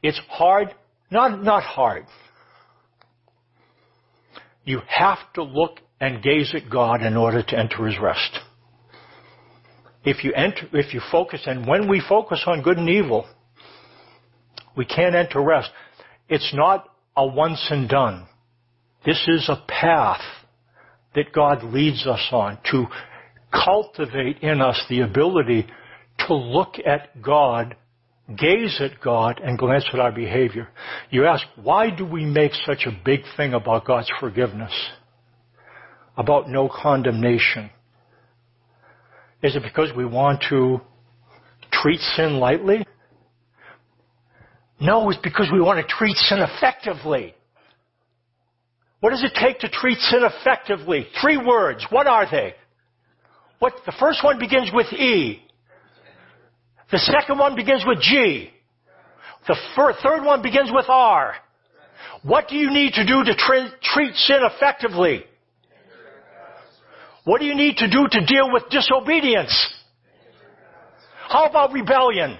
it's 0.03 0.21
hard, 0.29 0.75
not, 1.11 1.43
not 1.43 1.63
hard. 1.63 2.07
You 4.65 4.81
have 4.87 5.19
to 5.35 5.43
look 5.43 5.79
and 6.01 6.23
gaze 6.23 6.55
at 6.55 6.71
God 6.71 7.03
in 7.03 7.17
order 7.17 7.43
to 7.43 7.59
enter 7.59 7.87
His 7.87 7.99
rest 8.01 8.41
if 10.05 10.25
you 10.25 10.33
enter, 10.33 10.67
if 10.73 10.95
you 10.95 11.01
focus, 11.11 11.43
and 11.47 11.67
when 11.67 11.89
we 11.89 12.03
focus 12.07 12.43
on 12.47 12.63
good 12.63 12.79
and 12.79 12.89
evil, 12.89 13.27
we 14.77 14.85
can't 14.85 15.15
enter 15.15 15.43
rest. 15.43 15.71
It's 16.29 16.53
not 16.55 16.89
a 17.17 17.27
once 17.27 17.67
and 17.71 17.89
done. 17.89 18.27
This 19.05 19.23
is 19.29 19.49
a 19.49 19.63
path 19.67 20.23
that 21.15 21.33
God 21.33 21.65
leads 21.65 22.07
us 22.07 22.29
on 22.33 22.59
to 22.71 22.87
cultivate 23.53 24.39
in 24.43 24.61
us 24.61 24.81
the 24.89 25.01
ability 25.01 25.67
to 26.27 26.35
look 26.35 26.75
at 26.87 27.21
God, 27.21 27.75
gaze 28.39 28.81
at 28.81 29.01
God, 29.03 29.41
and 29.43 29.59
glance 29.59 29.87
at 29.93 29.99
our 29.99 30.13
behavior. 30.13 30.69
You 31.11 31.27
ask, 31.27 31.45
why 31.61 31.91
do 31.91 32.07
we 32.07 32.25
make 32.25 32.53
such 32.65 32.87
a 32.87 32.99
big 33.05 33.21
thing 33.37 33.55
about 33.55 33.87
God's 33.87 34.11
forgiveness? 34.21 34.73
About 36.17 36.49
no 36.49 36.69
condemnation? 36.69 37.71
Is 39.43 39.57
it 39.57 39.63
because 39.63 39.91
we 39.97 40.05
want 40.05 40.45
to 40.51 40.81
treat 41.73 42.01
sin 42.17 42.39
lightly? 42.39 42.87
No, 44.81 45.09
it's 45.11 45.21
because 45.23 45.49
we 45.53 45.61
want 45.61 45.87
to 45.87 45.95
treat 45.95 46.17
sin 46.17 46.39
effectively. 46.41 47.35
What 49.01 49.11
does 49.11 49.23
it 49.23 49.33
take 49.35 49.61
to 49.61 49.69
treat 49.69 49.99
sin 49.99 50.21
effectively? 50.23 51.07
Three 51.23 51.39
words. 51.39 51.87
What 51.91 52.07
are 52.07 52.27
they? 52.31 52.55
What, 53.59 53.75
the 53.87 53.95
first 53.99 54.23
one 54.25 54.39
begins 54.39 54.71
with 54.73 54.93
E. 54.93 55.43
The 56.91 56.99
second 56.99 57.39
one 57.39 57.55
begins 57.55 57.85
with 57.87 58.01
G. 58.01 58.51
The 59.47 59.57
fir- 59.75 59.95
third 60.03 60.25
one 60.25 60.43
begins 60.43 60.71
with 60.73 60.87
R. 60.89 61.35
What 62.23 62.49
do 62.49 62.57
you 62.57 62.71
need 62.71 62.95
to 62.95 63.07
do 63.07 63.25
to 63.25 63.35
tra- 63.35 63.71
treat 63.83 64.15
sin 64.15 64.41
effectively? 64.43 65.25
What 67.25 67.41
do 67.41 67.47
you 67.47 67.55
need 67.55 67.77
to 67.79 67.91
do 67.91 68.07
to 68.11 68.27
deal 68.27 68.53
with 68.53 68.65
disobedience? 68.71 69.55
How 71.29 71.47
about 71.47 71.73
rebellion? 71.73 72.39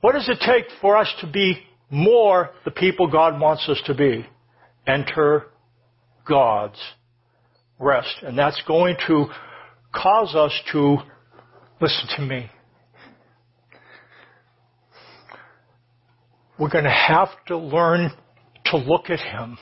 What 0.00 0.12
does 0.12 0.28
it 0.28 0.38
take 0.40 0.66
for 0.80 0.96
us 0.96 1.12
to 1.20 1.26
be 1.26 1.58
more 1.90 2.50
the 2.64 2.70
people 2.70 3.10
God 3.10 3.40
wants 3.40 3.68
us 3.68 3.80
to 3.86 3.94
be? 3.94 4.26
Enter 4.86 5.46
God's 6.26 6.78
rest. 7.78 8.14
And 8.22 8.38
that's 8.38 8.62
going 8.66 8.96
to 9.08 9.26
cause 9.92 10.34
us 10.34 10.52
to, 10.72 10.98
listen 11.80 12.06
to 12.16 12.22
me, 12.22 12.50
we're 16.58 16.70
going 16.70 16.84
to 16.84 16.90
have 16.90 17.28
to 17.48 17.56
learn 17.56 18.10
to 18.66 18.76
look 18.76 19.10
at 19.10 19.20
Him 19.20 19.58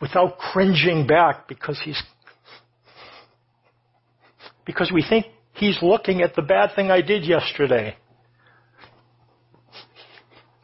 without 0.00 0.38
cringing 0.38 1.06
back 1.06 1.48
because 1.48 1.80
he's 1.84 2.02
because 4.66 4.90
we 4.92 5.04
think 5.08 5.26
he's 5.54 5.78
looking 5.82 6.22
at 6.22 6.34
the 6.34 6.42
bad 6.42 6.74
thing 6.74 6.90
I 6.90 7.00
did 7.00 7.24
yesterday. 7.24 7.96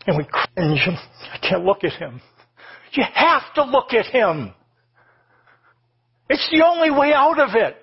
And 0.06 0.16
we 0.16 0.24
cringe. 0.24 0.88
I 1.32 1.38
can't 1.38 1.64
look 1.64 1.84
at 1.84 1.92
him. 1.92 2.20
You 2.92 3.04
have 3.14 3.42
to 3.54 3.64
look 3.64 3.92
at 3.92 4.06
him. 4.06 4.52
It's 6.28 6.48
the 6.50 6.64
only 6.64 6.90
way 6.90 7.12
out 7.12 7.38
of 7.38 7.50
it. 7.54 7.76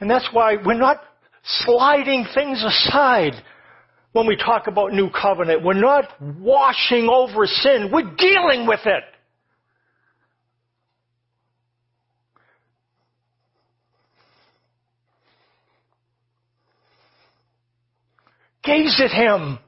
And 0.00 0.10
that's 0.10 0.28
why 0.32 0.56
we're 0.64 0.74
not 0.74 1.00
sliding 1.44 2.26
things 2.34 2.62
aside 2.64 3.34
when 4.12 4.26
we 4.26 4.36
talk 4.36 4.66
about 4.66 4.92
new 4.92 5.10
covenant. 5.10 5.62
We're 5.62 5.74
not 5.74 6.08
washing 6.20 7.08
over 7.08 7.46
sin. 7.46 7.90
We're 7.92 8.14
dealing 8.16 8.66
with 8.66 8.80
it. 8.84 9.04
Gaze 18.62 19.00
at 19.04 19.10
Him. 19.10 19.58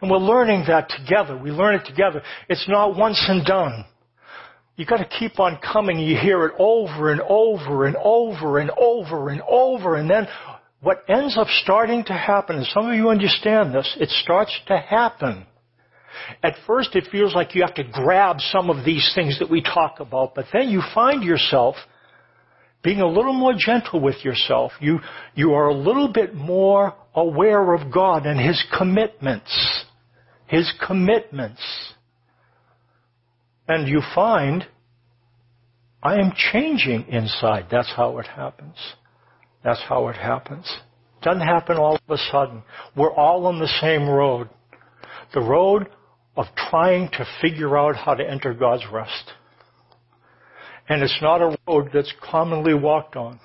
And 0.00 0.10
we're 0.10 0.18
learning 0.18 0.64
that 0.68 0.88
together. 0.90 1.36
We 1.36 1.50
learn 1.50 1.74
it 1.74 1.86
together. 1.86 2.22
It's 2.48 2.68
not 2.68 2.96
once 2.96 3.24
and 3.28 3.44
done. 3.44 3.84
You 4.76 4.86
gotta 4.86 5.08
keep 5.18 5.40
on 5.40 5.58
coming. 5.58 5.98
You 5.98 6.16
hear 6.16 6.44
it 6.46 6.54
over 6.56 7.10
and 7.10 7.20
over 7.20 7.86
and 7.86 7.96
over 7.96 8.58
and 8.58 8.70
over 8.78 9.28
and 9.28 9.42
over. 9.42 9.96
And 9.96 10.08
then 10.08 10.28
what 10.80 11.02
ends 11.08 11.36
up 11.36 11.48
starting 11.62 12.04
to 12.04 12.12
happen, 12.12 12.56
and 12.56 12.66
some 12.66 12.88
of 12.88 12.94
you 12.94 13.08
understand 13.08 13.74
this, 13.74 13.96
it 13.98 14.08
starts 14.10 14.56
to 14.68 14.78
happen. 14.78 15.44
At 16.42 16.54
first 16.66 16.94
it 16.94 17.08
feels 17.10 17.34
like 17.34 17.54
you 17.56 17.62
have 17.62 17.74
to 17.74 17.84
grab 17.84 18.36
some 18.52 18.70
of 18.70 18.84
these 18.84 19.10
things 19.14 19.40
that 19.40 19.50
we 19.50 19.62
talk 19.62 19.98
about, 19.98 20.34
but 20.36 20.46
then 20.52 20.68
you 20.68 20.82
find 20.94 21.24
yourself 21.24 21.74
being 22.82 23.00
a 23.00 23.06
little 23.06 23.32
more 23.32 23.54
gentle 23.58 24.00
with 24.00 24.24
yourself. 24.24 24.72
You, 24.80 25.00
you 25.34 25.54
are 25.54 25.66
a 25.66 25.74
little 25.74 26.08
bit 26.08 26.34
more 26.34 26.94
aware 27.18 27.74
of 27.74 27.92
God 27.92 28.26
and 28.26 28.40
His 28.40 28.62
commitments. 28.76 29.84
His 30.46 30.72
commitments. 30.86 31.62
And 33.66 33.86
you 33.86 34.00
find, 34.14 34.66
I 36.02 36.14
am 36.14 36.32
changing 36.52 37.06
inside. 37.08 37.66
That's 37.70 37.92
how 37.94 38.18
it 38.18 38.26
happens. 38.26 38.76
That's 39.62 39.82
how 39.88 40.08
it 40.08 40.16
happens. 40.16 40.66
Doesn't 41.22 41.42
happen 41.42 41.76
all 41.76 41.96
of 41.96 42.00
a 42.08 42.18
sudden. 42.30 42.62
We're 42.96 43.12
all 43.12 43.46
on 43.46 43.58
the 43.58 43.68
same 43.80 44.08
road. 44.08 44.48
The 45.34 45.40
road 45.40 45.88
of 46.36 46.46
trying 46.70 47.08
to 47.10 47.26
figure 47.42 47.76
out 47.76 47.96
how 47.96 48.14
to 48.14 48.28
enter 48.28 48.54
God's 48.54 48.84
rest. 48.92 49.32
And 50.88 51.02
it's 51.02 51.18
not 51.20 51.42
a 51.42 51.56
road 51.66 51.90
that's 51.92 52.12
commonly 52.22 52.74
walked 52.74 53.16
on. 53.16 53.40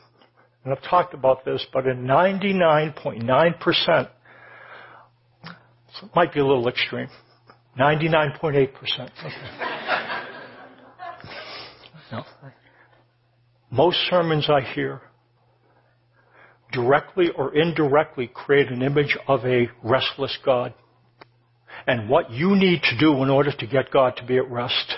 And 0.63 0.73
I've 0.73 0.83
talked 0.83 1.13
about 1.13 1.43
this, 1.43 1.65
but 1.73 1.87
in 1.87 2.05
99.9%, 2.05 4.09
it 6.01 6.09
might 6.15 6.33
be 6.33 6.39
a 6.39 6.45
little 6.45 6.67
extreme, 6.67 7.09
99.8%. 7.77 9.09
no. 12.11 12.23
Most 13.69 13.97
sermons 14.09 14.49
I 14.49 14.61
hear 14.61 15.01
directly 16.71 17.29
or 17.35 17.55
indirectly 17.55 18.31
create 18.33 18.69
an 18.69 18.81
image 18.81 19.15
of 19.27 19.45
a 19.45 19.67
restless 19.83 20.37
God 20.43 20.73
and 21.87 22.09
what 22.09 22.31
you 22.31 22.55
need 22.55 22.81
to 22.83 22.97
do 22.97 23.21
in 23.23 23.29
order 23.29 23.51
to 23.51 23.67
get 23.67 23.91
God 23.91 24.15
to 24.17 24.25
be 24.25 24.37
at 24.37 24.49
rest. 24.49 24.95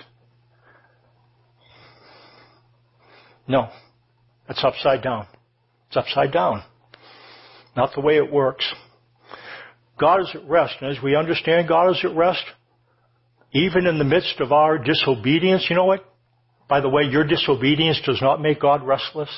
No. 3.48 3.70
That's 4.48 4.64
upside 4.64 5.02
down. 5.02 5.28
It's 5.96 6.08
upside 6.08 6.34
down. 6.34 6.62
Not 7.76 7.94
the 7.96 8.02
way 8.02 8.18
it 8.18 8.32
works. 8.32 8.66
God 9.98 10.22
is 10.22 10.30
at 10.34 10.48
rest. 10.48 10.76
And 10.82 10.92
as 10.96 11.02
we 11.02 11.16
understand 11.16 11.70
God 11.70 11.92
is 11.92 12.02
at 12.04 12.16
rest, 12.16 12.44
even 13.54 13.88
in 13.88 13.98
the 13.98 14.04
midst 14.04 14.42
of 14.42 14.52
our 14.52 14.78
disobedience, 14.78 15.68
you 15.70 15.76
know 15.76 15.86
what? 15.86 16.04
By 16.68 16.82
the 16.82 16.90
way, 16.90 17.04
your 17.04 17.24
disobedience 17.24 18.02
does 18.06 18.22
not 18.22 18.42
make 18.42 18.60
God 18.60 18.86
restless. 18.86 19.30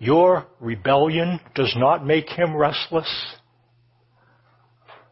Your 0.00 0.46
rebellion 0.58 1.38
does 1.54 1.72
not 1.76 2.04
make 2.04 2.28
him 2.28 2.56
restless. 2.56 3.08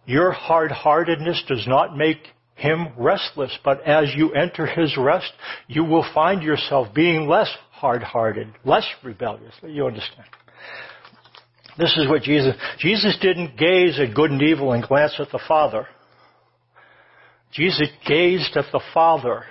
Your 0.06 0.32
hard-heartedness 0.32 1.44
does 1.46 1.66
not 1.68 1.96
make 1.96 2.18
him 2.56 2.88
restless, 2.96 3.56
but 3.62 3.86
as 3.86 4.12
you 4.16 4.32
enter 4.32 4.66
his 4.66 4.96
rest, 4.96 5.30
you 5.68 5.84
will 5.84 6.04
find 6.12 6.42
yourself 6.42 6.92
being 6.92 7.28
less 7.28 7.54
hard-hearted, 7.78 8.48
less 8.64 8.86
rebellious. 9.04 9.54
You 9.62 9.86
understand? 9.86 10.26
This 11.78 11.96
is 11.96 12.08
what 12.08 12.22
Jesus, 12.22 12.56
Jesus 12.78 13.16
didn't 13.22 13.56
gaze 13.56 14.00
at 14.00 14.14
good 14.14 14.32
and 14.32 14.42
evil 14.42 14.72
and 14.72 14.82
glance 14.82 15.14
at 15.20 15.30
the 15.30 15.40
Father. 15.46 15.86
Jesus 17.52 17.88
gazed 18.06 18.56
at 18.56 18.66
the 18.72 18.80
Father 18.92 19.44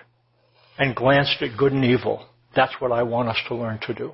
and 0.77 0.95
glanced 0.95 1.41
at 1.41 1.57
good 1.57 1.71
and 1.71 1.85
evil. 1.85 2.27
That's 2.55 2.73
what 2.79 2.91
I 2.91 3.03
want 3.03 3.29
us 3.29 3.37
to 3.47 3.55
learn 3.55 3.79
to 3.87 3.93
do. 3.93 4.11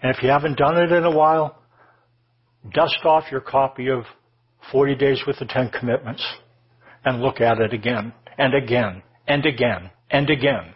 And 0.00 0.14
if 0.14 0.22
you 0.22 0.28
haven't 0.28 0.58
done 0.58 0.78
it 0.78 0.92
in 0.92 1.04
a 1.04 1.14
while, 1.14 1.58
dust 2.72 3.00
off 3.04 3.24
your 3.32 3.40
copy 3.40 3.88
of 3.88 4.04
40 4.70 4.94
Days 4.94 5.22
with 5.26 5.40
the 5.40 5.46
Ten 5.46 5.70
Commitments 5.70 6.24
and 7.04 7.20
look 7.20 7.40
at 7.40 7.58
it 7.58 7.72
again 7.72 8.12
and 8.38 8.54
again 8.54 9.02
and 9.28 9.46
again 9.46 9.90
and 10.10 10.30
again. 10.30 10.74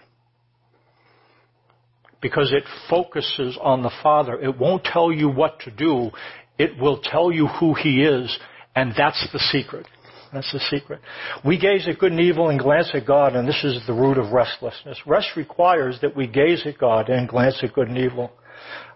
Because 2.20 2.52
it 2.52 2.62
focuses 2.88 3.58
on 3.60 3.82
the 3.82 3.90
Father. 4.02 4.40
It 4.40 4.56
won't 4.56 4.84
tell 4.84 5.10
you 5.10 5.28
what 5.28 5.58
to 5.60 5.70
do. 5.72 6.10
It 6.58 6.78
will 6.78 7.00
tell 7.02 7.32
you 7.32 7.48
who 7.48 7.74
He 7.74 8.04
is. 8.04 8.38
And 8.76 8.94
that's 8.96 9.26
the 9.32 9.40
secret. 9.40 9.86
That's 10.32 10.50
the 10.52 10.60
secret. 10.70 11.00
We 11.44 11.58
gaze 11.58 11.86
at 11.88 11.98
good 11.98 12.12
and 12.12 12.20
evil 12.20 12.48
and 12.48 12.58
glance 12.58 12.90
at 12.94 13.06
God, 13.06 13.34
and 13.34 13.46
this 13.46 13.62
is 13.64 13.82
the 13.86 13.92
root 13.92 14.16
of 14.16 14.32
restlessness. 14.32 14.98
Rest 15.04 15.28
requires 15.36 15.98
that 16.00 16.16
we 16.16 16.26
gaze 16.26 16.62
at 16.64 16.78
God 16.78 17.10
and 17.10 17.28
glance 17.28 17.58
at 17.62 17.74
good 17.74 17.88
and 17.88 17.98
evil. 17.98 18.32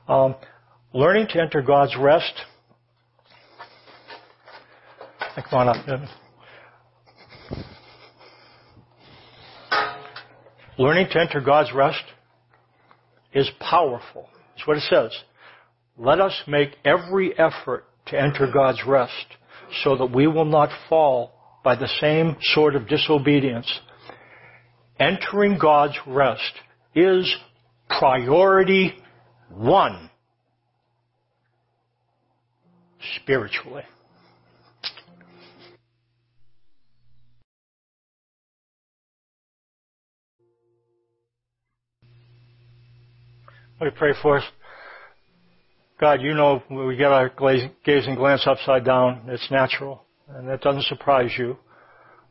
Um, 0.09 0.37
learning 0.95 1.27
to 1.31 1.43
enter 1.43 1.61
God's 1.61 1.95
rest 1.99 2.33
Come 5.51 5.69
on 5.69 5.69
up. 5.69 6.09
Learning 10.79 11.07
to 11.11 11.21
enter 11.21 11.41
God's 11.41 11.73
rest 11.73 12.03
is 13.33 13.51
powerful. 13.61 14.29
That's 14.55 14.67
what 14.67 14.77
it 14.77 14.85
says. 14.89 15.17
Let 15.99 16.21
us 16.21 16.35
make 16.47 16.77
every 16.85 17.39
effort 17.39 17.85
to 18.07 18.21
enter 18.21 18.51
God's 18.53 18.83
rest 18.87 19.27
so 19.83 19.97
that 19.97 20.15
we 20.15 20.27
will 20.27 20.45
not 20.45 20.71
fall 20.89 21.33
by 21.65 21.77
the 21.77 21.89
same 22.01 22.37
sort 22.41 22.77
of 22.77 22.89
disobedience. 22.89 23.81
Entering 25.01 25.59
God's 25.59 25.97
rest 26.07 26.53
is 26.95 27.35
priority 27.89 28.95
one 29.51 30.11
spiritually. 33.17 33.83
Let 43.79 43.93
me 43.93 43.99
pray 43.99 44.15
for 44.23 44.39
us. 44.39 44.45
God, 46.01 46.23
you 46.23 46.33
know 46.33 46.63
we 46.71 46.97
get 46.97 47.13
our 47.13 47.29
gaze 47.29 48.07
and 48.07 48.17
glance 48.17 48.47
upside 48.47 48.87
down. 48.87 49.25
It's 49.29 49.51
natural, 49.51 50.03
and 50.31 50.49
that 50.49 50.63
doesn't 50.63 50.85
surprise 50.85 51.33
you. 51.37 51.59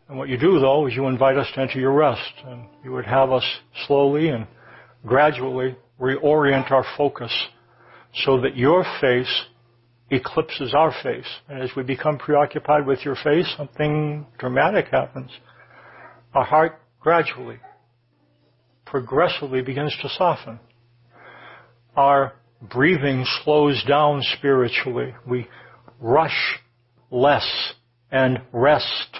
And 0.09 0.17
what 0.17 0.27
you 0.27 0.39
do, 0.39 0.59
though, 0.59 0.87
is 0.87 0.95
you 0.95 1.05
invite 1.05 1.37
us 1.37 1.45
to 1.53 1.61
enter 1.61 1.79
your 1.79 1.93
rest, 1.93 2.33
and 2.47 2.65
you 2.83 2.91
would 2.93 3.05
have 3.05 3.31
us 3.31 3.43
slowly 3.85 4.29
and 4.29 4.47
gradually 5.05 5.75
reorient 5.99 6.71
our 6.71 6.85
focus 6.97 7.31
so 8.23 8.41
that 8.41 8.57
your 8.57 8.83
face 8.99 9.43
eclipses 10.09 10.73
our 10.75 10.95
face. 11.03 11.27
And 11.47 11.61
as 11.61 11.69
we 11.77 11.83
become 11.83 12.17
preoccupied 12.17 12.87
with 12.87 13.05
your 13.05 13.17
face, 13.23 13.53
something 13.55 14.25
dramatic 14.39 14.87
happens. 14.87 15.29
Our 16.33 16.43
heart 16.43 16.81
gradually, 16.99 17.59
progressively 18.83 19.61
begins 19.61 19.95
to 20.01 20.09
soften 20.09 20.59
our 21.95 22.33
breathing 22.61 23.25
slows 23.43 23.83
down 23.87 24.21
spiritually. 24.37 25.13
We 25.27 25.47
rush 25.99 26.59
less 27.11 27.73
and 28.11 28.41
rest 28.51 29.19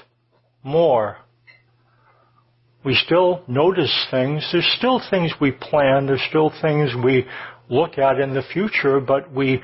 more. 0.64 1.18
We 2.84 2.94
still 2.96 3.44
notice 3.48 4.08
things. 4.12 4.48
There's 4.52 4.72
still 4.78 5.02
things 5.10 5.34
we 5.42 5.52
plan. 5.52 6.06
There's 6.06 6.26
still 6.30 6.52
things 6.62 6.92
we 7.04 7.26
look 7.70 7.98
at 7.98 8.20
in 8.20 8.34
the 8.34 8.44
future, 8.54 9.00
but 9.00 9.32
we 9.32 9.62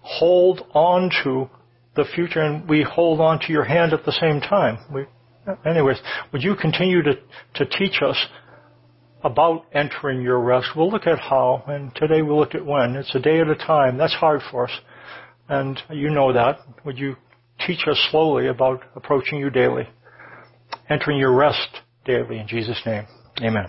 hold 0.00 0.62
on 0.72 1.10
to 1.22 1.48
the 1.94 2.04
future 2.14 2.40
and 2.40 2.68
we 2.68 2.82
hold 2.82 3.20
on 3.20 3.38
to 3.40 3.52
your 3.52 3.64
hand 3.64 3.92
at 3.92 4.04
the 4.04 4.12
same 4.12 4.40
time. 4.40 4.78
We, 4.92 5.04
anyways, 5.66 6.00
would 6.32 6.42
you 6.42 6.56
continue 6.56 7.02
to, 7.02 7.14
to 7.56 7.66
teach 7.66 8.00
us 8.02 8.16
about 9.22 9.66
entering 9.72 10.22
your 10.22 10.40
rest. 10.40 10.68
We'll 10.76 10.90
look 10.90 11.06
at 11.06 11.18
how, 11.18 11.62
and 11.66 11.94
today 11.94 12.22
we'll 12.22 12.38
look 12.38 12.54
at 12.54 12.64
when. 12.64 12.96
It's 12.96 13.14
a 13.14 13.20
day 13.20 13.40
at 13.40 13.48
a 13.48 13.54
time. 13.54 13.96
That's 13.96 14.14
hard 14.14 14.40
for 14.50 14.68
us. 14.68 14.72
And 15.48 15.80
you 15.90 16.10
know 16.10 16.32
that. 16.32 16.58
Would 16.84 16.98
you 16.98 17.16
teach 17.66 17.86
us 17.86 18.08
slowly 18.10 18.48
about 18.48 18.82
approaching 18.96 19.38
you 19.38 19.50
daily? 19.50 19.88
Entering 20.88 21.18
your 21.18 21.34
rest 21.34 21.68
daily 22.04 22.38
in 22.38 22.48
Jesus' 22.48 22.80
name. 22.84 23.06
Amen. 23.40 23.66